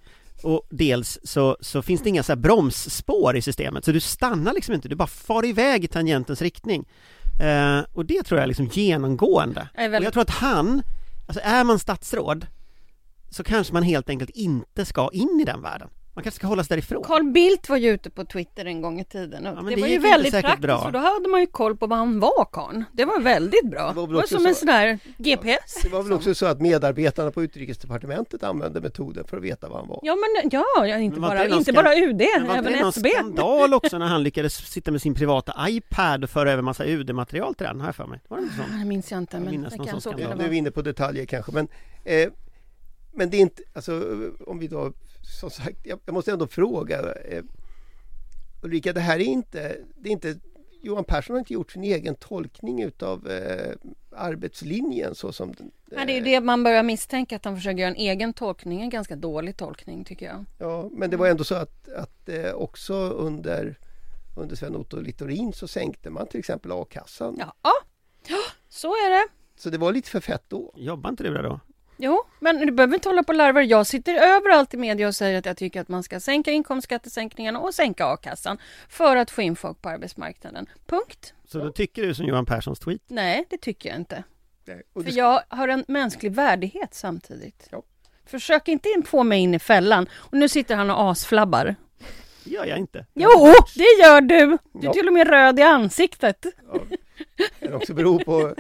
och 0.44 0.62
dels 0.70 1.20
så, 1.24 1.58
så 1.62 1.82
finns 1.82 2.02
det 2.02 2.10
inga 2.10 2.24
så 2.24 2.32
här 2.32 2.38
bromsspår 2.38 3.36
i 3.38 3.42
systemet, 3.42 3.86
så 3.86 3.92
du 3.92 4.00
stannar 4.00 4.54
liksom 4.54 4.74
inte, 4.74 4.88
du 4.90 4.96
bara 4.96 5.08
far 5.08 5.46
iväg 5.46 5.84
i 5.84 5.88
tangentens 5.88 6.42
riktning. 6.42 6.86
Eh, 7.42 7.80
och 7.94 8.06
det 8.06 8.24
tror 8.24 8.38
jag 8.40 8.44
är 8.44 8.48
liksom 8.48 8.66
genomgående. 8.72 9.70
Är 9.74 9.88
Och 9.88 9.94
väldigt- 9.94 10.04
jag 10.06 10.14
tror 10.14 10.22
att 10.24 10.30
han, 10.30 10.82
alltså 11.28 11.42
är 11.44 11.64
man 11.64 11.80
statsråd 11.80 12.48
så 13.30 13.44
kanske 13.44 13.74
man 13.74 13.84
helt 13.84 14.10
enkelt 14.10 14.30
inte 14.30 14.86
ska 14.86 15.10
in 15.14 15.40
i 15.42 15.46
den 15.46 15.62
världen. 15.62 15.90
Man 16.20 16.24
kanske 16.24 16.36
ska 16.40 16.48
hålla 16.48 16.64
sig 16.64 16.76
därifrån. 16.78 17.04
Carl 17.04 17.24
Bildt 17.32 17.70
var 17.70 17.78
ju 17.78 17.90
ute 17.90 18.10
på 18.10 18.26
Twitter 18.26 18.66
en 18.66 18.82
gång 18.82 19.00
i 19.00 19.04
tiden 19.06 19.48
och 19.48 19.52
Ja, 19.58 19.62
men 19.62 19.66
det, 19.66 19.76
det 19.76 19.82
var 19.82 19.88
ju 19.88 19.98
väldigt 20.00 20.32
säkert 20.32 20.46
praktiskt 20.46 20.62
bra. 20.62 20.78
och 20.86 20.92
då 20.92 21.00
hade 21.00 21.28
man 21.30 21.40
ju 21.40 21.46
koll 21.48 21.78
på 21.78 21.88
vad 21.88 21.98
han 21.98 22.20
var 22.20 22.46
karln. 22.52 22.84
Det 22.94 23.06
var 23.06 23.20
väldigt 23.20 23.70
bra. 23.70 23.82
Det 23.88 23.88
Det 23.90 23.94
var 23.96 24.02
var, 24.02 24.08
väl 24.08 24.18
också 24.18 24.36
som 24.36 24.46
en 24.46 24.54
så- 24.56 24.60
sån 24.60 24.68
där 24.68 25.00
GPS. 25.18 25.76
Det 25.84 25.90
var 25.90 26.04
väl 26.04 26.14
också 26.14 26.36
så 26.36 26.46
att 26.46 26.62
medarbetarna 26.62 27.32
på 27.32 27.44
utrikesdepartementet 27.44 28.44
använde 28.44 28.82
metoden 28.82 29.24
för 29.28 29.38
att 29.38 29.44
veta 29.44 29.70
vad 29.70 29.78
han 29.80 29.88
var. 29.88 30.00
Ja 30.04 30.16
men 30.16 30.50
ja, 30.52 30.66
ja 30.88 30.98
inte, 30.98 31.20
Men 31.20 31.30
var 31.30 31.36
bara, 31.36 31.48
det 31.48 31.56
inte 31.56 31.72
skam- 31.72 31.76
bara 31.76 31.96
UD, 31.96 32.22
Men 32.38 32.48
var 32.48 32.56
även 32.56 32.74
det 32.74 32.80
någon 32.80 32.90
SB. 32.90 33.10
skandal 33.10 33.74
också 33.74 33.98
när 33.98 34.06
han 34.08 34.24
lyckades 34.24 34.54
sitta 34.56 34.92
med 34.92 35.02
sin 35.02 35.14
privata 35.16 35.54
iPad 35.70 36.24
och 36.24 36.30
föra 36.30 36.52
över 36.52 36.62
massa 36.64 36.86
UD-material 36.86 37.56
till 37.56 37.66
den, 37.68 37.80
jag 37.80 37.96
för 37.96 38.06
mig. 38.06 38.20
Var 38.28 38.38
det 38.38 38.44
inte 38.44 38.56
så? 38.56 38.62
Ah, 38.62 38.78
Det 38.80 38.86
minns 38.86 39.12
jag 39.12 39.18
inte, 39.18 39.38
Jag 39.38 39.44
men 39.44 39.52
det 39.54 39.60
någon 39.62 39.70
kan 39.70 39.86
sån 39.88 40.02
så 40.02 40.10
skandal. 40.10 40.22
kan 40.22 40.30
Ja, 40.30 40.36
det 40.36 40.42
nu 40.42 40.46
är 40.46 40.52
vi 40.52 40.58
inne 40.58 40.72
på 40.72 40.82
detaljer 40.82 41.26
kanske 41.26 41.52
men 41.52 41.68
eh, 42.04 42.30
Men 43.14 43.30
det 43.30 43.38
är 43.38 43.42
inte, 43.42 43.62
alltså 43.74 43.92
om 44.48 44.60
vi 44.60 44.68
då 44.68 44.94
som 45.30 45.50
sagt, 45.50 45.78
jag, 45.84 46.00
jag 46.06 46.14
måste 46.14 46.32
ändå 46.32 46.48
fråga 46.48 47.14
eh, 47.14 47.44
Ulrika, 48.62 48.94
det 48.94 49.00
här 49.00 49.20
är 49.20 49.24
inte, 49.24 49.78
det 49.96 50.10
är 50.10 50.14
inte 50.14 50.40
Johan 50.82 51.04
Persson 51.04 51.34
har 51.34 51.40
inte 51.40 51.54
gjort 51.54 51.72
sin 51.72 51.84
egen 51.84 52.16
tolkning 52.16 52.84
utav 52.84 53.30
eh, 53.32 53.76
arbetslinjen 54.12 55.16
så 55.16 55.32
som 55.32 55.52
den, 55.52 55.72
Ja, 55.92 56.06
det 56.06 56.12
är 56.12 56.14
ju 56.14 56.20
eh, 56.20 56.24
det 56.24 56.42
man 56.42 56.64
börjar 56.64 56.84
misstänka 56.84 57.36
att 57.36 57.46
han 57.46 57.56
försöker 57.56 57.78
göra 57.78 57.90
en 57.90 57.96
egen 57.96 58.34
tolkning, 58.34 58.82
en 58.82 58.90
ganska 58.90 59.16
dålig 59.16 59.58
tolkning 59.58 60.04
tycker 60.04 60.26
jag. 60.26 60.46
Ja, 60.58 60.90
men 60.92 61.10
det 61.10 61.18
var 61.18 61.28
ändå 61.28 61.44
så 61.44 61.56
att, 61.56 61.90
att 61.90 62.30
eh, 62.30 62.54
också 62.54 62.94
under 62.96 63.78
under 64.38 64.56
Sven 64.56 64.76
Otto 64.76 65.02
Littorin 65.02 65.54
så 65.54 65.68
sänkte 65.68 66.10
man 66.10 66.28
till 66.28 66.40
exempel 66.40 66.72
a-kassan. 66.72 67.36
Ja, 67.40 67.54
ja 68.28 68.38
så 68.70 68.88
är 68.88 69.10
det. 69.10 69.28
Så 69.56 69.70
det 69.70 69.78
var 69.78 69.92
lite 69.92 70.10
för 70.10 70.20
fett 70.20 70.44
då. 70.48 70.74
Jobbar 70.76 71.10
inte 71.10 71.24
du 71.24 71.34
där 71.34 71.44
då? 71.44 71.60
Jo, 72.02 72.24
men 72.40 72.58
du 72.66 72.72
behöver 72.72 72.94
inte 72.94 73.10
hålla 73.10 73.24
på 73.24 73.30
och 73.32 73.36
larva. 73.38 73.64
Jag 73.64 73.88
sitter 73.88 74.14
överallt 74.14 74.74
i 74.74 74.78
media 74.78 75.08
och 75.08 75.16
säger 75.16 75.40
att 75.40 75.46
jag 75.46 75.58
tycker 75.58 75.82
att 75.82 75.88
man 75.88 76.04
ska 76.04 76.20
sänka 76.20 76.52
inkomstskattesänkningarna 76.52 77.60
och 77.60 77.74
sänka 77.74 78.06
a-kassan 78.06 78.58
för 78.90 79.16
att 79.16 79.32
få 79.32 79.42
in 79.42 79.56
folk 79.56 79.82
på 79.82 79.90
arbetsmarknaden. 79.90 80.70
Punkt. 80.88 81.34
Så 81.48 81.60
då 81.60 81.72
tycker 81.72 82.02
du 82.02 82.14
som 82.14 82.26
Johan 82.26 82.46
Perssons 82.46 82.80
tweet? 82.80 83.02
Nej, 83.08 83.46
det 83.50 83.58
tycker 83.58 83.90
jag 83.90 83.98
inte. 83.98 84.24
Nej, 84.66 84.82
För 84.94 85.04
du- 85.04 85.12
jag 85.12 85.42
har 85.50 85.68
en 85.68 85.86
mänsklig 85.88 86.32
värdighet 86.32 86.94
samtidigt. 86.94 87.68
Ja. 87.72 87.84
Försök 88.26 88.68
inte 88.68 88.90
in 88.90 89.04
få 89.04 89.24
mig 89.24 89.40
in 89.40 89.54
i 89.54 89.60
fällan. 89.60 90.10
Och 90.14 90.34
nu 90.38 90.50
sitter 90.50 90.76
han 90.76 90.90
och 90.90 91.12
asflabbar. 91.12 91.76
Det 92.44 92.52
gör 92.52 92.66
jag 92.66 92.78
inte. 92.78 93.06
Jo, 93.14 93.54
det 93.76 94.04
gör 94.04 94.22
du! 94.22 94.38
Du 94.48 94.54
är 94.54 94.58
Ja. 94.82 94.94
till 94.94 95.08
och 95.08 95.14
med 95.14 95.28
röd 95.28 95.60
i 95.60 95.62
ansiktet. 95.64 96.46
Ja, 96.74 96.80
kan 97.60 97.74
också 97.74 97.94
bero 97.94 98.20
på... 98.20 98.56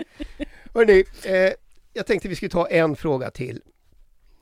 Hörrni, 0.74 1.04
eh, 1.24 1.54
jag 1.94 2.06
tänkte 2.06 2.28
vi 2.28 2.36
skulle 2.36 2.50
ta 2.50 2.68
en 2.68 2.96
fråga 2.96 3.32
till. 3.32 3.62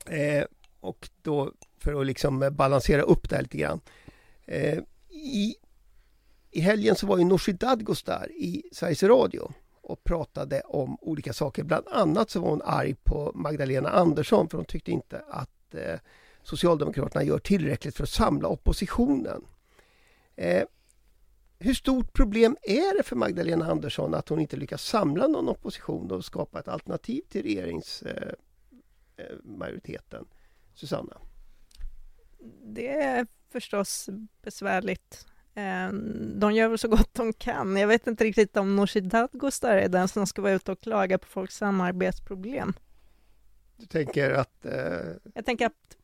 Eh, 0.05 0.43
och 0.79 1.09
då 1.21 1.51
för 1.79 2.01
att 2.01 2.07
liksom 2.07 2.49
balansera 2.51 3.01
upp 3.01 3.29
det 3.29 3.35
här 3.35 3.43
lite 3.43 3.57
grann. 3.57 3.79
Eh, 4.45 4.79
i, 5.09 5.55
I 6.51 6.59
helgen 6.59 6.95
så 6.95 7.07
var 7.07 7.17
ju 7.17 7.23
Nooshi 7.23 7.51
Dadgostar 7.51 8.31
i 8.31 8.63
Sveriges 8.71 9.03
Radio 9.03 9.51
och 9.81 10.03
pratade 10.03 10.61
om 10.61 10.97
olika 11.01 11.33
saker. 11.33 11.63
Bland 11.63 11.87
annat 11.87 12.29
så 12.29 12.39
var 12.39 12.49
hon 12.49 12.61
arg 12.65 12.95
på 13.03 13.31
Magdalena 13.35 13.89
Andersson 13.89 14.49
för 14.49 14.57
hon 14.57 14.65
tyckte 14.65 14.91
inte 14.91 15.21
att 15.29 15.75
eh, 15.75 15.99
Socialdemokraterna 16.43 17.23
gör 17.23 17.39
tillräckligt 17.39 17.95
för 17.95 18.03
att 18.03 18.09
samla 18.09 18.47
oppositionen. 18.47 19.45
Eh, 20.35 20.63
hur 21.59 21.73
stort 21.73 22.13
problem 22.13 22.57
är 22.63 22.97
det 22.97 23.03
för 23.03 23.15
Magdalena 23.15 23.71
Andersson 23.71 24.13
att 24.13 24.29
hon 24.29 24.39
inte 24.39 24.57
lyckas 24.57 24.83
samla 24.83 25.27
någon 25.27 25.49
opposition 25.49 26.11
och 26.11 26.25
skapa 26.25 26.59
ett 26.59 26.67
alternativ 26.67 27.21
till 27.29 27.43
regeringsmajoriteten? 27.43 28.35
Eh, 29.17 29.25
majoriteten? 29.43 30.25
Susanna? 30.73 31.17
Det 32.63 32.89
är 32.89 33.27
förstås 33.51 34.09
besvärligt. 34.41 35.25
Eh, 35.55 35.89
De 36.35 36.51
gör 36.53 36.67
väl 36.67 36.77
så 36.77 36.87
gott 36.87 37.13
de 37.13 37.33
kan. 37.33 37.77
Jag 37.77 37.87
vet 37.87 38.07
inte 38.07 38.23
riktigt 38.23 38.57
om 38.57 38.75
Nooshi 38.75 39.01
Dadgostar 39.01 39.77
är 39.77 39.89
den 39.89 40.07
som 40.07 40.27
ska 40.27 40.41
vara 40.41 40.53
ute 40.53 40.71
och 40.71 40.79
klaga 40.79 41.17
på 41.17 41.27
folks 41.27 41.57
samarbetsproblem. 41.57 42.73
Du 43.77 43.85
tänker 43.85 44.31
att... 44.31 44.65
Eh, 44.65 45.15
Jag 45.33 45.45
tänker 45.45 45.65
att 45.65 45.97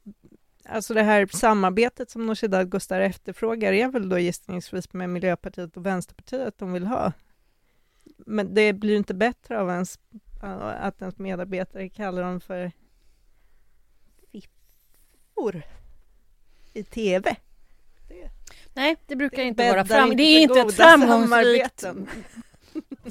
alltså 0.65 0.93
det 0.93 1.03
här 1.03 1.25
samarbetet 1.31 2.09
som 2.09 2.25
Nooshi 2.25 2.47
Dadgostar 2.47 2.99
efterfrågar 2.99 3.73
är 3.73 3.87
väl 3.87 4.09
då 4.09 4.19
gissningsvis 4.19 4.93
med 4.93 5.09
Miljöpartiet 5.09 5.77
och 5.77 5.85
Vänsterpartiet 5.85 6.57
de 6.57 6.73
vill 6.73 6.85
ha. 6.87 7.11
Men 8.17 8.53
det 8.53 8.73
blir 8.73 8.97
inte 8.97 9.13
bättre 9.13 9.59
av 9.59 9.69
ens, 9.69 9.99
att 10.79 11.01
ens 11.01 11.17
medarbetare 11.17 11.89
kallar 11.89 12.23
dem 12.23 12.41
för 12.41 12.71
fiffor 14.31 15.63
i 16.73 16.83
TV. 16.83 17.35
Nej, 18.73 18.95
det 19.07 19.15
brukar 19.15 19.43
inte 19.43 19.57
Bäddar 19.57 19.75
vara 19.75 19.85
fram. 19.85 20.11
inte 20.11 20.23
Det 20.23 20.23
är 20.23 20.41
inte 20.41 20.59
ett 20.59 20.73
framgångsrikt 20.73 21.83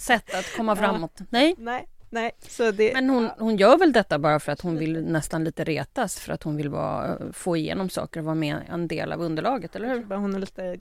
sätt 0.02 0.34
att 0.34 0.56
komma 0.56 0.72
Ja. 0.76 0.76
framåt. 0.76 1.20
Nej, 1.30 1.54
Nej, 1.58 1.88
nej, 2.12 2.30
så 2.48 2.70
det... 2.70 2.92
men 2.92 3.10
hon, 3.10 3.30
hon 3.38 3.56
gör 3.56 3.78
väl 3.78 3.92
detta 3.92 4.18
bara 4.18 4.40
för 4.40 4.52
att 4.52 4.60
hon 4.60 4.76
vill 4.76 5.04
nästan 5.04 5.44
lite 5.44 5.64
retas 5.64 6.20
för 6.20 6.32
att 6.32 6.42
hon 6.42 6.56
vill 6.56 6.68
vara, 6.68 7.32
få 7.32 7.56
igenom 7.56 7.88
saker 7.88 8.20
och 8.20 8.26
vara 8.26 8.34
med 8.34 8.56
en 8.68 8.88
del 8.88 9.12
av 9.12 9.20
underlaget, 9.20 9.76
eller 9.76 9.88
hur? 9.88 10.04
bara 10.04 10.18
hon 10.18 10.34
är 10.34 10.38
lite... 10.38 10.78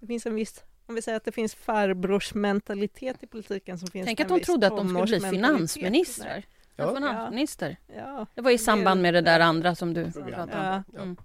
Det 0.00 0.06
finns 0.06 0.26
en 0.26 0.34
viss... 0.34 0.64
Om 0.86 0.94
vi 0.94 1.02
säger 1.02 1.16
att 1.16 1.24
det 1.24 1.32
finns 1.32 1.54
farbrorsmentalitet 1.54 3.22
i 3.22 3.26
politiken 3.26 3.78
som 3.78 3.88
finns 3.88 4.06
Tänk 4.06 4.20
att 4.20 4.30
viss 4.30 4.46
trodde 4.46 4.66
att 4.66 4.76
de 4.76 4.88
skulle 4.88 5.20
bli 5.20 5.30
finansministrar. 5.30 6.36
Ja. 6.36 6.84
Ja. 6.84 6.94
Finansminister. 6.94 7.76
Ja, 7.96 8.26
Det 8.34 8.40
var 8.40 8.50
i 8.50 8.58
samband 8.58 9.02
med 9.02 9.14
det 9.14 9.20
där 9.20 9.40
andra 9.40 9.74
som 9.74 9.94
du 9.94 10.12
pratade 10.12 10.42
om. 10.42 10.84
Ja. 10.94 11.02
Mm. 11.02 11.16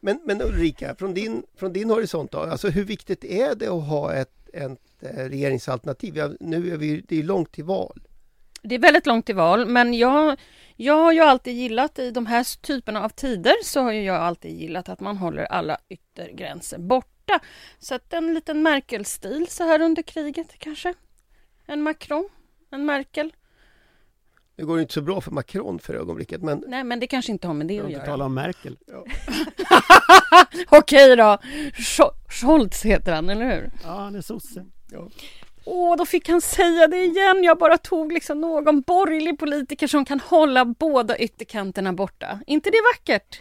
men, 0.00 0.20
men 0.24 0.42
Ulrika, 0.42 0.94
från 0.94 1.14
din, 1.14 1.42
från 1.56 1.72
din 1.72 1.90
horisont 1.90 2.30
då, 2.30 2.38
alltså 2.38 2.68
hur 2.68 2.84
viktigt 2.84 3.24
är 3.24 3.54
det 3.54 3.68
att 3.68 3.88
ha 3.88 4.14
ett, 4.14 4.48
ett 4.52 4.78
eh, 5.00 5.24
regeringsalternativ? 5.24 6.16
Ja, 6.16 6.30
nu 6.40 6.72
är 6.72 6.76
vi, 6.76 7.04
det 7.08 7.18
är 7.18 7.22
långt 7.22 7.52
till 7.52 7.64
val. 7.64 8.00
Det 8.62 8.74
är 8.74 8.78
väldigt 8.78 9.06
långt 9.06 9.26
till 9.26 9.34
val, 9.34 9.66
men 9.66 9.94
jag, 9.94 10.40
jag 10.76 10.94
har 10.94 11.12
ju 11.12 11.20
alltid 11.20 11.56
gillat 11.56 11.98
i 11.98 12.10
de 12.10 12.26
här 12.26 12.60
typerna 12.62 13.04
av 13.04 13.08
tider 13.08 13.54
så 13.64 13.80
har 13.80 13.92
jag 13.92 14.16
alltid 14.16 14.60
gillat 14.60 14.88
att 14.88 15.00
man 15.00 15.16
håller 15.16 15.44
alla 15.44 15.78
yttergränser 15.88 16.78
borta. 16.78 17.40
Så 17.78 17.94
att 17.94 18.12
en 18.12 18.34
liten 18.34 18.62
Merkel-stil 18.62 19.46
så 19.50 19.64
här 19.64 19.80
under 19.80 20.02
kriget 20.02 20.58
kanske. 20.58 20.94
En 21.66 21.82
Macron, 21.82 22.28
en 22.70 22.84
Merkel. 22.86 23.32
Det 24.56 24.62
går 24.62 24.80
inte 24.80 24.94
så 24.94 25.02
bra 25.02 25.20
för 25.20 25.30
Macron 25.30 25.78
för 25.78 25.94
ögonblicket, 25.94 26.42
men 26.42 26.64
Nej, 26.66 26.84
men 26.84 27.00
det 27.00 27.06
kanske 27.06 27.32
inte 27.32 27.46
har 27.46 27.54
med 27.54 27.66
det 27.66 27.74
Jag 27.74 27.86
att 27.86 27.92
göra. 27.92 28.06
tala 28.06 28.24
om 28.24 28.34
Merkel. 28.34 28.76
Okej 30.68 31.16
då, 31.16 31.38
Scho- 31.74 32.14
Scholz 32.28 32.82
heter 32.84 33.12
han, 33.12 33.28
eller 33.28 33.54
hur? 33.56 33.70
Ja, 33.84 33.88
han 34.00 34.14
är 34.14 34.20
sosse. 34.20 34.64
Åh, 35.72 35.96
då 35.96 36.06
fick 36.06 36.28
han 36.28 36.40
säga 36.40 36.86
det 36.86 36.96
igen. 36.96 37.44
Jag 37.44 37.58
bara 37.58 37.78
tog 37.78 38.12
liksom 38.12 38.40
någon 38.40 38.80
borgerlig 38.80 39.38
politiker 39.38 39.86
som 39.86 40.04
kan 40.04 40.20
hålla 40.20 40.64
båda 40.64 41.18
ytterkanterna 41.18 41.92
borta. 41.92 42.40
inte 42.46 42.70
det 42.70 42.78
vackert? 42.94 43.40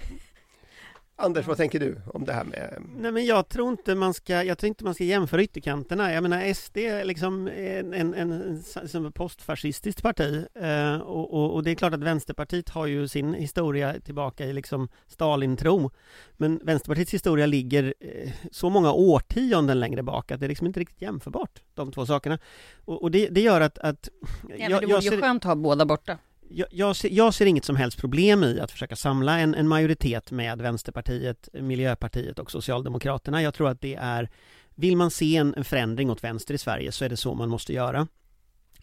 Anders, 1.21 1.47
vad 1.47 1.57
tänker 1.57 1.79
du 1.79 2.01
om 2.13 2.25
det 2.25 2.33
här 2.33 2.43
med... 2.43 2.83
Nej 2.97 3.11
men 3.11 3.25
jag 3.25 3.49
tror 3.49 3.69
inte 3.69 3.95
man 3.95 4.13
ska, 4.13 4.43
jag 4.43 4.57
tror 4.57 4.67
inte 4.67 4.83
man 4.83 4.93
ska 4.93 5.03
jämföra 5.03 5.43
ytterkanterna. 5.43 6.13
Jag 6.13 6.23
menar 6.23 6.53
SD 6.53 6.77
är 6.77 7.05
liksom 7.05 7.47
en, 7.47 7.93
en, 7.93 8.13
en, 8.13 8.61
en 8.93 9.11
postfascistiskt 9.11 10.01
parti 10.01 10.45
eh, 10.55 10.97
och, 10.97 11.33
och, 11.33 11.53
och 11.53 11.63
det 11.63 11.71
är 11.71 11.75
klart 11.75 11.93
att 11.93 12.03
Vänsterpartiet 12.03 12.69
har 12.69 12.85
ju 12.85 13.07
sin 13.07 13.33
historia 13.33 13.95
tillbaka 14.05 14.45
i 14.45 14.53
liksom 14.53 14.89
Stalintro. 15.07 15.91
Men 16.37 16.59
Vänsterpartiets 16.63 17.13
historia 17.13 17.45
ligger 17.45 17.93
eh, 17.99 18.31
så 18.51 18.69
många 18.69 18.91
årtionden 18.91 19.79
längre 19.79 20.03
bak 20.03 20.31
att 20.31 20.39
det 20.39 20.45
är 20.45 20.49
liksom 20.49 20.67
inte 20.67 20.79
riktigt 20.79 21.01
jämförbart, 21.01 21.61
de 21.73 21.91
två 21.91 22.05
sakerna. 22.05 22.39
Och, 22.85 23.01
och 23.01 23.11
det, 23.11 23.27
det 23.27 23.41
gör 23.41 23.61
att, 23.61 23.77
att 23.77 24.09
Ja, 24.57 24.69
men 24.69 24.79
det 24.79 24.85
vore 24.85 24.99
ju 24.99 25.21
skönt 25.21 25.45
att 25.45 25.47
ha 25.47 25.55
båda 25.55 25.85
borta 25.85 26.17
jag, 26.49 26.67
jag, 26.71 26.95
ser, 26.95 27.09
jag 27.09 27.33
ser 27.33 27.45
inget 27.45 27.65
som 27.65 27.75
helst 27.75 27.97
problem 27.97 28.43
i 28.43 28.59
att 28.59 28.71
försöka 28.71 28.95
samla 28.95 29.39
en, 29.39 29.55
en 29.55 29.67
majoritet 29.67 30.31
med 30.31 30.61
Vänsterpartiet, 30.61 31.49
Miljöpartiet 31.53 32.39
och 32.39 32.51
Socialdemokraterna. 32.51 33.41
Jag 33.41 33.53
tror 33.53 33.69
att 33.69 33.81
det 33.81 33.95
är, 33.95 34.29
vill 34.75 34.97
man 34.97 35.11
se 35.11 35.35
en, 35.35 35.53
en 35.57 35.63
förändring 35.63 36.11
åt 36.11 36.23
vänster 36.23 36.53
i 36.53 36.57
Sverige 36.57 36.91
så 36.91 37.05
är 37.05 37.09
det 37.09 37.17
så 37.17 37.33
man 37.33 37.49
måste 37.49 37.73
göra. 37.73 38.07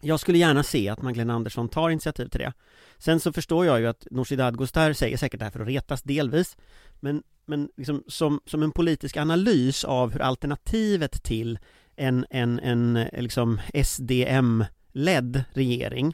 Jag 0.01 0.19
skulle 0.19 0.37
gärna 0.37 0.63
se 0.63 0.89
att 0.89 1.01
Magdalena 1.01 1.33
Andersson 1.33 1.69
tar 1.69 1.89
initiativ 1.89 2.27
till 2.27 2.39
det. 2.39 2.53
Sen 2.97 3.19
så 3.19 3.33
förstår 3.33 3.65
jag 3.65 3.79
ju 3.79 3.87
att 3.87 4.07
Nooshi 4.11 4.35
Dadgostar 4.35 4.93
säger 4.93 5.17
säkert 5.17 5.39
det 5.39 5.45
här 5.45 5.51
för 5.51 5.59
att 5.59 5.67
retas 5.67 6.03
delvis, 6.03 6.57
men, 6.99 7.23
men 7.45 7.69
liksom 7.77 8.03
som, 8.07 8.41
som 8.45 8.63
en 8.63 8.71
politisk 8.71 9.17
analys 9.17 9.83
av 9.83 10.11
hur 10.13 10.21
alternativet 10.21 11.23
till 11.23 11.59
en, 11.95 12.25
en, 12.29 12.59
en 12.59 12.93
liksom 13.13 13.61
SDM-ledd 13.83 15.43
regering 15.53 16.13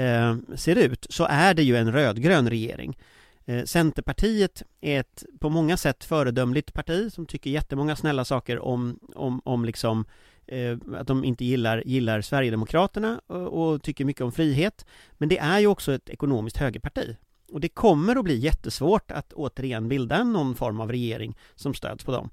eh, 0.00 0.36
ser 0.56 0.76
ut 0.76 1.06
så 1.10 1.24
är 1.24 1.54
det 1.54 1.62
ju 1.62 1.76
en 1.76 1.92
rödgrön 1.92 2.50
regering. 2.50 2.98
Eh, 3.44 3.64
Centerpartiet 3.64 4.62
är 4.80 5.00
ett 5.00 5.24
på 5.40 5.48
många 5.48 5.76
sätt 5.76 6.04
föredömligt 6.04 6.72
parti 6.72 7.12
som 7.12 7.26
tycker 7.26 7.50
jättemånga 7.50 7.96
snälla 7.96 8.24
saker 8.24 8.58
om, 8.58 8.98
om, 9.14 9.40
om 9.44 9.64
liksom 9.64 10.04
eh, 10.46 10.78
att 10.94 11.06
de 11.06 11.24
inte 11.24 11.44
gillar, 11.44 11.82
gillar 11.86 12.20
Sverigedemokraterna 12.20 13.20
och, 13.26 13.72
och 13.72 13.82
tycker 13.82 14.04
mycket 14.04 14.22
om 14.22 14.32
frihet. 14.32 14.86
Men 15.18 15.28
det 15.28 15.38
är 15.38 15.58
ju 15.58 15.66
också 15.66 15.92
ett 15.92 16.08
ekonomiskt 16.08 16.56
högerparti. 16.56 17.16
Och 17.52 17.60
det 17.60 17.68
kommer 17.68 18.16
att 18.16 18.24
bli 18.24 18.36
jättesvårt 18.38 19.10
att 19.10 19.32
återigen 19.32 19.88
bilda 19.88 20.24
någon 20.24 20.54
form 20.54 20.80
av 20.80 20.90
regering 20.90 21.36
som 21.54 21.74
stöds 21.74 22.04
på 22.04 22.12
dem. 22.12 22.30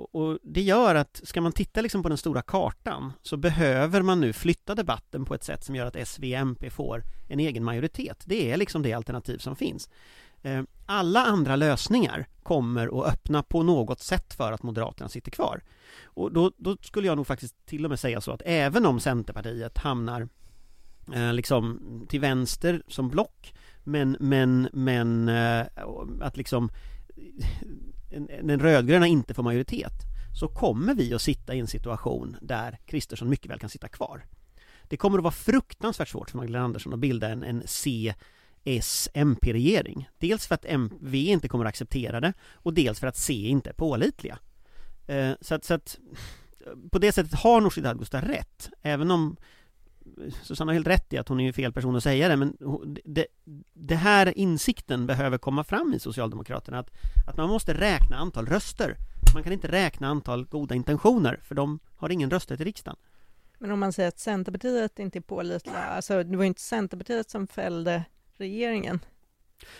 Och, 0.00 0.14
och 0.14 0.38
det 0.42 0.62
gör 0.62 0.94
att, 0.94 1.20
ska 1.24 1.40
man 1.40 1.52
titta 1.52 1.80
liksom 1.80 2.02
på 2.02 2.08
den 2.08 2.18
stora 2.18 2.42
kartan, 2.42 3.12
så 3.22 3.36
behöver 3.36 4.02
man 4.02 4.20
nu 4.20 4.32
flytta 4.32 4.74
debatten 4.74 5.24
på 5.24 5.34
ett 5.34 5.44
sätt 5.44 5.64
som 5.64 5.74
gör 5.74 5.86
att 5.86 5.96
S, 5.96 6.16
V, 6.20 6.34
MP 6.34 6.70
får 6.70 7.02
en 7.28 7.40
egen 7.40 7.64
majoritet. 7.64 8.22
Det 8.26 8.52
är 8.52 8.56
liksom 8.56 8.82
det 8.82 8.92
alternativ 8.92 9.38
som 9.38 9.56
finns. 9.56 9.88
Eh, 10.42 10.62
alla 10.86 11.20
andra 11.20 11.56
lösningar 11.56 12.26
kommer 12.42 13.00
att 13.00 13.12
öppna 13.12 13.42
på 13.42 13.62
något 13.62 14.00
sätt 14.00 14.34
för 14.34 14.52
att 14.52 14.62
Moderaterna 14.62 15.08
sitter 15.08 15.30
kvar. 15.30 15.62
Och 16.04 16.32
då, 16.32 16.52
då 16.56 16.76
skulle 16.82 17.06
jag 17.06 17.16
nog 17.16 17.26
faktiskt 17.26 17.66
till 17.66 17.84
och 17.84 17.90
med 17.90 18.00
säga 18.00 18.20
så 18.20 18.32
att 18.32 18.42
även 18.44 18.86
om 18.86 19.00
Centerpartiet 19.00 19.78
hamnar 19.78 20.28
eh, 21.14 21.32
liksom 21.32 21.80
till 22.08 22.20
vänster 22.20 22.82
som 22.88 23.08
block 23.08 23.54
men, 23.84 24.16
men, 24.20 24.68
men 24.72 25.28
eh, 25.28 25.66
att 26.20 26.36
liksom 26.36 26.70
den 28.42 28.60
rödgröna 28.60 29.06
inte 29.06 29.34
får 29.34 29.42
majoritet 29.42 29.92
så 30.40 30.48
kommer 30.48 30.94
vi 30.94 31.14
att 31.14 31.22
sitta 31.22 31.54
i 31.54 31.60
en 31.60 31.66
situation 31.66 32.36
där 32.40 32.78
Kristersson 32.86 33.28
mycket 33.28 33.50
väl 33.50 33.58
kan 33.58 33.70
sitta 33.70 33.88
kvar. 33.88 34.24
Det 34.88 34.96
kommer 34.96 35.18
att 35.18 35.24
vara 35.24 35.32
fruktansvärt 35.32 36.08
svårt 36.08 36.30
för 36.30 36.36
Magdalena 36.36 36.64
Andersson 36.64 36.94
att 36.94 37.00
bilda 37.00 37.28
en, 37.28 37.42
en 37.42 37.62
C 37.66 38.14
S-MP-regering. 38.64 40.08
Dels 40.18 40.46
för 40.46 40.54
att 40.54 40.64
MV 40.64 40.94
V 41.00 41.18
inte 41.18 41.48
kommer 41.48 41.64
att 41.64 41.68
acceptera 41.68 42.20
det 42.20 42.32
och 42.52 42.74
dels 42.74 43.00
för 43.00 43.06
att 43.06 43.16
C 43.16 43.32
inte 43.32 43.70
är 43.70 43.74
pålitliga. 43.74 44.38
Eh, 45.06 45.32
så, 45.40 45.54
att, 45.54 45.64
så 45.64 45.74
att 45.74 45.98
på 46.92 46.98
det 46.98 47.12
sättet 47.12 47.34
har 47.34 47.60
Nooshi 47.60 47.80
Dadgostar 47.80 48.22
rätt, 48.22 48.70
även 48.82 49.10
om 49.10 49.36
Susanna 50.42 50.68
har 50.70 50.74
helt 50.74 50.86
rätt 50.86 51.12
i 51.12 51.18
att 51.18 51.28
hon 51.28 51.40
är 51.40 51.44
ju 51.44 51.52
fel 51.52 51.72
person 51.72 51.96
att 51.96 52.02
säga 52.02 52.28
det, 52.28 52.36
men 52.36 52.56
det, 53.04 53.26
det 53.74 53.94
här 53.94 54.38
insikten 54.38 55.06
behöver 55.06 55.38
komma 55.38 55.64
fram 55.64 55.94
i 55.94 55.98
Socialdemokraterna, 56.00 56.78
att, 56.78 56.90
att 57.28 57.36
man 57.36 57.48
måste 57.48 57.74
räkna 57.74 58.16
antal 58.16 58.46
röster. 58.46 58.96
Man 59.34 59.42
kan 59.42 59.52
inte 59.52 59.68
räkna 59.68 60.08
antal 60.08 60.44
goda 60.44 60.74
intentioner, 60.74 61.40
för 61.42 61.54
de 61.54 61.78
har 61.96 62.10
ingen 62.10 62.30
rösträtt 62.30 62.60
i 62.60 62.64
riksdagen. 62.64 62.96
Men 63.58 63.70
om 63.70 63.80
man 63.80 63.92
säger 63.92 64.08
att 64.08 64.18
Centerpartiet 64.18 64.98
inte 64.98 65.18
är 65.18 65.20
pålitliga, 65.20 65.76
alltså 65.78 66.22
det 66.22 66.36
var 66.36 66.44
inte 66.44 66.60
Centerpartiet 66.60 67.30
som 67.30 67.46
fällde 67.46 68.04
regeringen. 68.36 69.00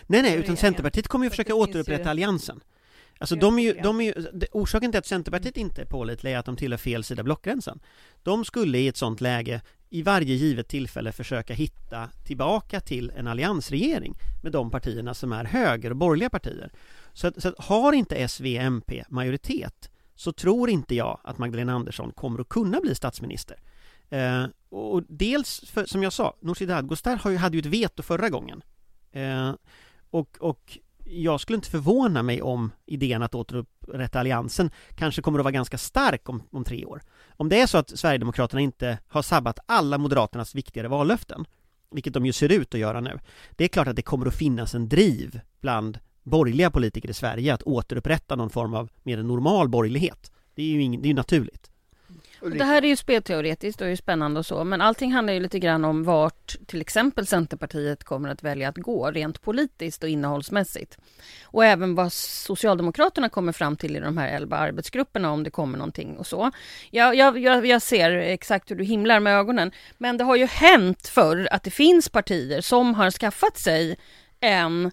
Nej, 0.06 0.22
nej, 0.22 0.36
utan. 0.36 0.56
Centerpartiet 0.56 1.08
kommer 1.08 1.26
ju 1.26 1.30
försöka 1.30 1.54
återupprätta 1.54 2.02
ju- 2.02 2.08
alliansen. 2.08 2.60
Alltså 3.20 3.36
de 3.36 3.58
är 3.58 3.62
ju, 3.62 3.72
de 3.72 4.00
är 4.00 4.04
ju, 4.04 4.14
orsaken 4.52 4.90
till 4.92 4.98
att 4.98 5.06
Centerpartiet 5.06 5.56
inte 5.56 5.82
är 5.82 5.86
pålitliga 5.86 6.34
är 6.34 6.38
att 6.38 6.46
de 6.46 6.56
tillhör 6.56 6.78
fel 6.78 7.04
sida 7.04 7.22
blockgränsen. 7.22 7.80
De 8.22 8.44
skulle 8.44 8.78
i 8.78 8.88
ett 8.88 8.96
sånt 8.96 9.20
läge 9.20 9.60
i 9.90 10.02
varje 10.02 10.34
givet 10.34 10.68
tillfälle 10.68 11.12
försöka 11.12 11.54
hitta 11.54 12.08
tillbaka 12.26 12.80
till 12.80 13.12
en 13.16 13.26
alliansregering 13.26 14.14
med 14.42 14.52
de 14.52 14.70
partierna 14.70 15.14
som 15.14 15.32
är 15.32 15.44
höger 15.44 15.90
och 15.90 15.96
borgerliga 15.96 16.30
partier. 16.30 16.72
Så 17.12 17.26
att, 17.26 17.42
så 17.42 17.48
att 17.48 17.54
har 17.58 17.92
inte 17.92 18.16
S, 18.16 18.40
V, 18.40 18.56
MP 18.56 19.04
majoritet 19.08 19.90
så 20.14 20.32
tror 20.32 20.70
inte 20.70 20.94
jag 20.94 21.20
att 21.24 21.38
Magdalena 21.38 21.72
Andersson 21.72 22.12
kommer 22.12 22.40
att 22.40 22.48
kunna 22.48 22.80
bli 22.80 22.94
statsminister. 22.94 23.56
Eh, 24.10 24.44
och 24.68 25.02
dels, 25.08 25.60
för, 25.66 25.84
som 25.84 26.02
jag 26.02 26.12
sa, 26.12 26.36
Nooshi 26.40 26.66
Dadgostar 26.66 27.16
hade 27.16 27.56
ju 27.56 27.60
ett 27.60 27.66
veto 27.66 28.02
förra 28.02 28.28
gången. 28.28 28.62
Eh, 29.12 29.54
och, 30.10 30.36
och 30.40 30.78
jag 31.10 31.40
skulle 31.40 31.56
inte 31.56 31.70
förvåna 31.70 32.22
mig 32.22 32.42
om 32.42 32.72
idén 32.86 33.22
att 33.22 33.34
återupprätta 33.34 34.20
alliansen 34.20 34.70
kanske 34.94 35.22
kommer 35.22 35.38
att 35.38 35.44
vara 35.44 35.52
ganska 35.52 35.78
stark 35.78 36.28
om, 36.28 36.42
om 36.50 36.64
tre 36.64 36.84
år. 36.84 37.02
Om 37.36 37.48
det 37.48 37.60
är 37.60 37.66
så 37.66 37.78
att 37.78 37.98
Sverigedemokraterna 37.98 38.60
inte 38.60 38.98
har 39.08 39.22
sabbat 39.22 39.58
alla 39.66 39.98
Moderaternas 39.98 40.54
viktigare 40.54 40.88
vallöften, 40.88 41.44
vilket 41.90 42.14
de 42.14 42.26
ju 42.26 42.32
ser 42.32 42.52
ut 42.52 42.74
att 42.74 42.80
göra 42.80 43.00
nu, 43.00 43.18
det 43.50 43.64
är 43.64 43.68
klart 43.68 43.88
att 43.88 43.96
det 43.96 44.02
kommer 44.02 44.26
att 44.26 44.34
finnas 44.34 44.74
en 44.74 44.88
driv 44.88 45.40
bland 45.60 45.98
borgerliga 46.22 46.70
politiker 46.70 47.10
i 47.10 47.14
Sverige 47.14 47.54
att 47.54 47.62
återupprätta 47.62 48.36
någon 48.36 48.50
form 48.50 48.74
av 48.74 48.90
mer 49.02 49.22
normal 49.22 49.68
borgerlighet. 49.68 50.32
Det 50.54 50.62
är 50.62 50.66
ju 50.66 50.82
ing, 50.82 51.02
det 51.02 51.06
är 51.06 51.10
ju 51.10 51.14
naturligt. 51.14 51.69
Det 52.42 52.64
här 52.64 52.84
är 52.84 52.88
ju 52.88 52.96
spelteoretiskt 52.96 53.80
och 53.80 53.86
är 53.86 53.90
ju 53.90 53.96
spännande 53.96 54.40
och 54.40 54.46
så, 54.46 54.64
men 54.64 54.80
allting 54.80 55.12
handlar 55.12 55.34
ju 55.34 55.40
lite 55.40 55.58
grann 55.58 55.84
om 55.84 56.04
vart 56.04 56.56
till 56.66 56.80
exempel 56.80 57.26
Centerpartiet 57.26 58.04
kommer 58.04 58.28
att 58.28 58.42
välja 58.42 58.68
att 58.68 58.76
gå 58.76 59.10
rent 59.10 59.42
politiskt 59.42 60.02
och 60.02 60.08
innehållsmässigt. 60.08 60.98
Och 61.44 61.64
även 61.64 61.94
vad 61.94 62.12
Socialdemokraterna 62.12 63.28
kommer 63.28 63.52
fram 63.52 63.76
till 63.76 63.96
i 63.96 64.00
de 64.00 64.18
här 64.18 64.28
elva 64.28 64.56
arbetsgrupperna 64.56 65.30
om 65.30 65.44
det 65.44 65.50
kommer 65.50 65.78
någonting 65.78 66.16
och 66.16 66.26
så. 66.26 66.50
Jag, 66.90 67.14
jag, 67.14 67.38
jag, 67.38 67.66
jag 67.66 67.82
ser 67.82 68.10
exakt 68.10 68.70
hur 68.70 68.76
du 68.76 68.84
himlar 68.84 69.20
med 69.20 69.38
ögonen, 69.38 69.72
men 69.98 70.16
det 70.16 70.24
har 70.24 70.36
ju 70.36 70.46
hänt 70.46 71.06
förr 71.06 71.48
att 71.50 71.62
det 71.62 71.70
finns 71.70 72.08
partier 72.08 72.60
som 72.60 72.94
har 72.94 73.10
skaffat 73.10 73.58
sig 73.58 73.96
en 74.40 74.90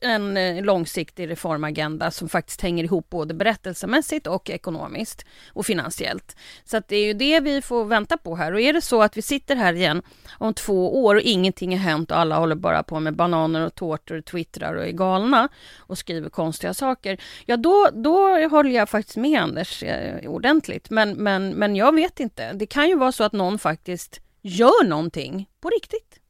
en 0.00 0.36
eh, 0.36 0.64
långsiktig 0.64 1.30
reformagenda 1.30 2.10
som 2.10 2.28
faktiskt 2.28 2.60
hänger 2.60 2.84
ihop 2.84 3.10
både 3.10 3.34
berättelsemässigt 3.34 4.26
och 4.26 4.50
ekonomiskt 4.50 5.24
och 5.52 5.66
finansiellt. 5.66 6.36
Så 6.64 6.76
att 6.76 6.88
det 6.88 6.96
är 6.96 7.06
ju 7.06 7.12
det 7.12 7.40
vi 7.40 7.62
får 7.62 7.84
vänta 7.84 8.16
på 8.16 8.36
här 8.36 8.52
och 8.52 8.60
är 8.60 8.72
det 8.72 8.80
så 8.80 9.02
att 9.02 9.16
vi 9.16 9.22
sitter 9.22 9.56
här 9.56 9.72
igen 9.72 10.02
om 10.38 10.54
två 10.54 11.04
år 11.04 11.14
och 11.14 11.20
ingenting 11.20 11.78
har 11.78 11.84
hänt 11.84 12.10
och 12.10 12.18
alla 12.18 12.38
håller 12.38 12.54
bara 12.54 12.82
på 12.82 13.00
med 13.00 13.16
bananer 13.16 13.66
och 13.66 13.74
tårtor, 13.74 14.18
och 14.18 14.24
twittrar 14.24 14.74
och 14.74 14.86
är 14.86 14.92
galna 14.92 15.48
och 15.76 15.98
skriver 15.98 16.30
konstiga 16.30 16.74
saker. 16.74 17.20
Ja, 17.46 17.56
då, 17.56 17.88
då 17.92 18.48
håller 18.48 18.70
jag 18.70 18.88
faktiskt 18.88 19.16
med 19.16 19.40
Anders 19.40 19.82
eh, 19.82 20.30
ordentligt. 20.30 20.90
Men, 20.90 21.10
men, 21.10 21.50
men 21.50 21.76
jag 21.76 21.94
vet 21.94 22.20
inte. 22.20 22.52
Det 22.52 22.66
kan 22.66 22.88
ju 22.88 22.96
vara 22.96 23.12
så 23.12 23.24
att 23.24 23.32
någon 23.32 23.58
faktiskt 23.58 24.20
gör 24.42 24.84
någonting 24.84 25.48
på 25.60 25.68
riktigt. 25.68 26.20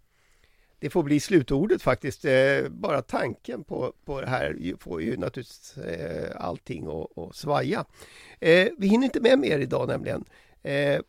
Det 0.79 0.91
får 0.91 1.03
bli 1.03 1.21
slutordet 1.21 1.83
faktiskt. 1.83 2.25
Eh, 2.25 2.69
bara 2.71 3.03
tanken 3.03 3.65
på, 3.65 3.93
på 4.05 4.21
det 4.21 4.27
här 4.27 4.77
får 4.81 5.03
ju 5.03 5.17
naturligtvis 5.17 5.77
eh, 5.77 6.31
allting 6.37 6.87
att 6.87 7.19
att 7.19 7.37
svaja. 7.37 7.85
Eh, 8.41 8.69
vi 8.79 8.89
hinner 8.89 9.05
inte 9.05 9.21
med 9.21 9.39
mer 9.39 9.59
idag 9.59 9.89
nämligen. 9.89 10.25
Eh, 10.63 11.01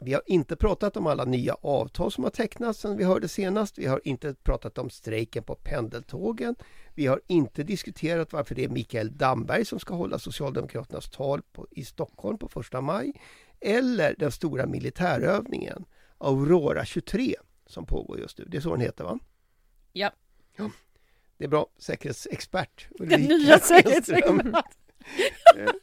vi 0.00 0.12
har 0.12 0.22
inte 0.26 0.56
pratat 0.56 0.96
om 0.96 1.06
alla 1.06 1.24
nya 1.24 1.54
avtal 1.54 2.12
som 2.12 2.24
har 2.24 2.30
tecknats 2.30 2.80
sedan 2.80 2.96
vi 2.96 3.04
hörde 3.04 3.28
senast. 3.28 3.78
Vi 3.78 3.86
har 3.86 4.00
inte 4.04 4.34
pratat 4.34 4.78
om 4.78 4.90
strejken 4.90 5.42
på 5.42 5.54
pendeltågen. 5.54 6.54
Vi 6.94 7.06
har 7.06 7.20
inte 7.26 7.62
diskuterat 7.62 8.32
varför 8.32 8.54
det 8.54 8.64
är 8.64 8.68
Mikael 8.68 9.16
Damberg 9.16 9.64
som 9.64 9.80
ska 9.80 9.94
hålla 9.94 10.18
Socialdemokraternas 10.18 11.10
tal 11.10 11.42
på, 11.52 11.66
i 11.70 11.84
Stockholm 11.84 12.38
på 12.38 12.48
första 12.48 12.80
maj. 12.80 13.12
Eller 13.60 14.14
den 14.18 14.32
stora 14.32 14.66
militärövningen 14.66 15.84
Aurora 16.18 16.84
23 16.84 17.34
som 17.68 17.86
pågår 17.86 18.18
just 18.20 18.38
nu. 18.38 18.44
Det 18.48 18.56
är 18.56 18.60
så 18.60 18.70
den 18.70 18.80
heter 18.80 19.04
va? 19.04 19.18
Ja. 19.92 20.10
ja. 20.56 20.70
Det 21.36 21.44
är 21.44 21.48
bra. 21.48 21.66
Säkerhetsexpert 21.78 22.86
Den 22.98 23.12
Ulrika 23.12 23.34
nya 23.34 23.58
Schenström. 23.58 23.82
säkerhetsexperten. 23.82 24.54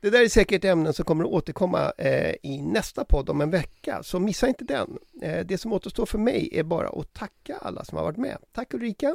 Det 0.00 0.10
där 0.10 0.24
är 0.24 0.28
säkert 0.28 0.64
ämnen 0.64 0.92
som 0.92 1.04
kommer 1.04 1.24
att 1.24 1.30
återkomma 1.30 1.92
eh, 1.98 2.34
i 2.42 2.62
nästa 2.62 3.04
podd 3.04 3.30
om 3.30 3.40
en 3.40 3.50
vecka, 3.50 4.02
så 4.02 4.20
missa 4.20 4.48
inte 4.48 4.64
den. 4.64 4.98
Eh, 5.22 5.46
det 5.46 5.58
som 5.58 5.72
återstår 5.72 6.06
för 6.06 6.18
mig 6.18 6.48
är 6.52 6.62
bara 6.62 6.88
att 6.88 7.12
tacka 7.12 7.56
alla 7.56 7.84
som 7.84 7.98
har 7.98 8.04
varit 8.04 8.16
med. 8.16 8.38
Tack 8.52 8.74
Ulrika, 8.74 9.14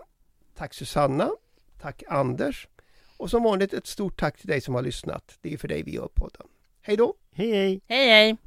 tack 0.55 0.73
Susanna, 0.73 1.31
tack 1.81 2.03
Anders 2.07 2.67
och 3.17 3.29
som 3.29 3.43
vanligt 3.43 3.73
ett 3.73 3.87
stort 3.87 4.19
tack 4.19 4.37
till 4.37 4.47
dig 4.47 4.61
som 4.61 4.75
har 4.75 4.81
lyssnat. 4.81 5.37
Det 5.41 5.53
är 5.53 5.57
för 5.57 5.67
dig 5.67 5.83
vi 5.83 5.95
gör 5.95 6.09
podden. 6.13 6.47
Hej 6.81 6.97
då! 6.97 7.13
Hej 7.31 7.51
hej! 7.51 7.81
Hej 7.87 8.09
hej! 8.09 8.37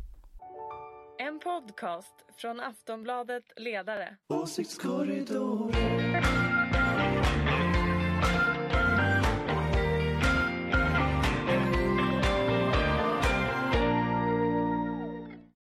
En 1.21 1.41
podcast 1.41 2.15
från 2.37 2.61
Aftonbladet 2.61 3.45
Ledare. 3.57 4.17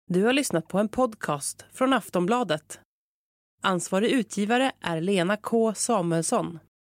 Du 0.07 0.25
har 0.25 0.33
lyssnat 0.33 0.69
på 0.69 0.79
en 0.79 0.89
podcast 0.89 1.65
från 1.73 1.93
Aftonbladet. 1.93 2.81
Ansvarig 3.63 4.11
utgivare 4.11 4.73
är 4.81 5.01
Lena 5.01 5.37
K 5.37 5.75
Samuelsson. 5.75 6.59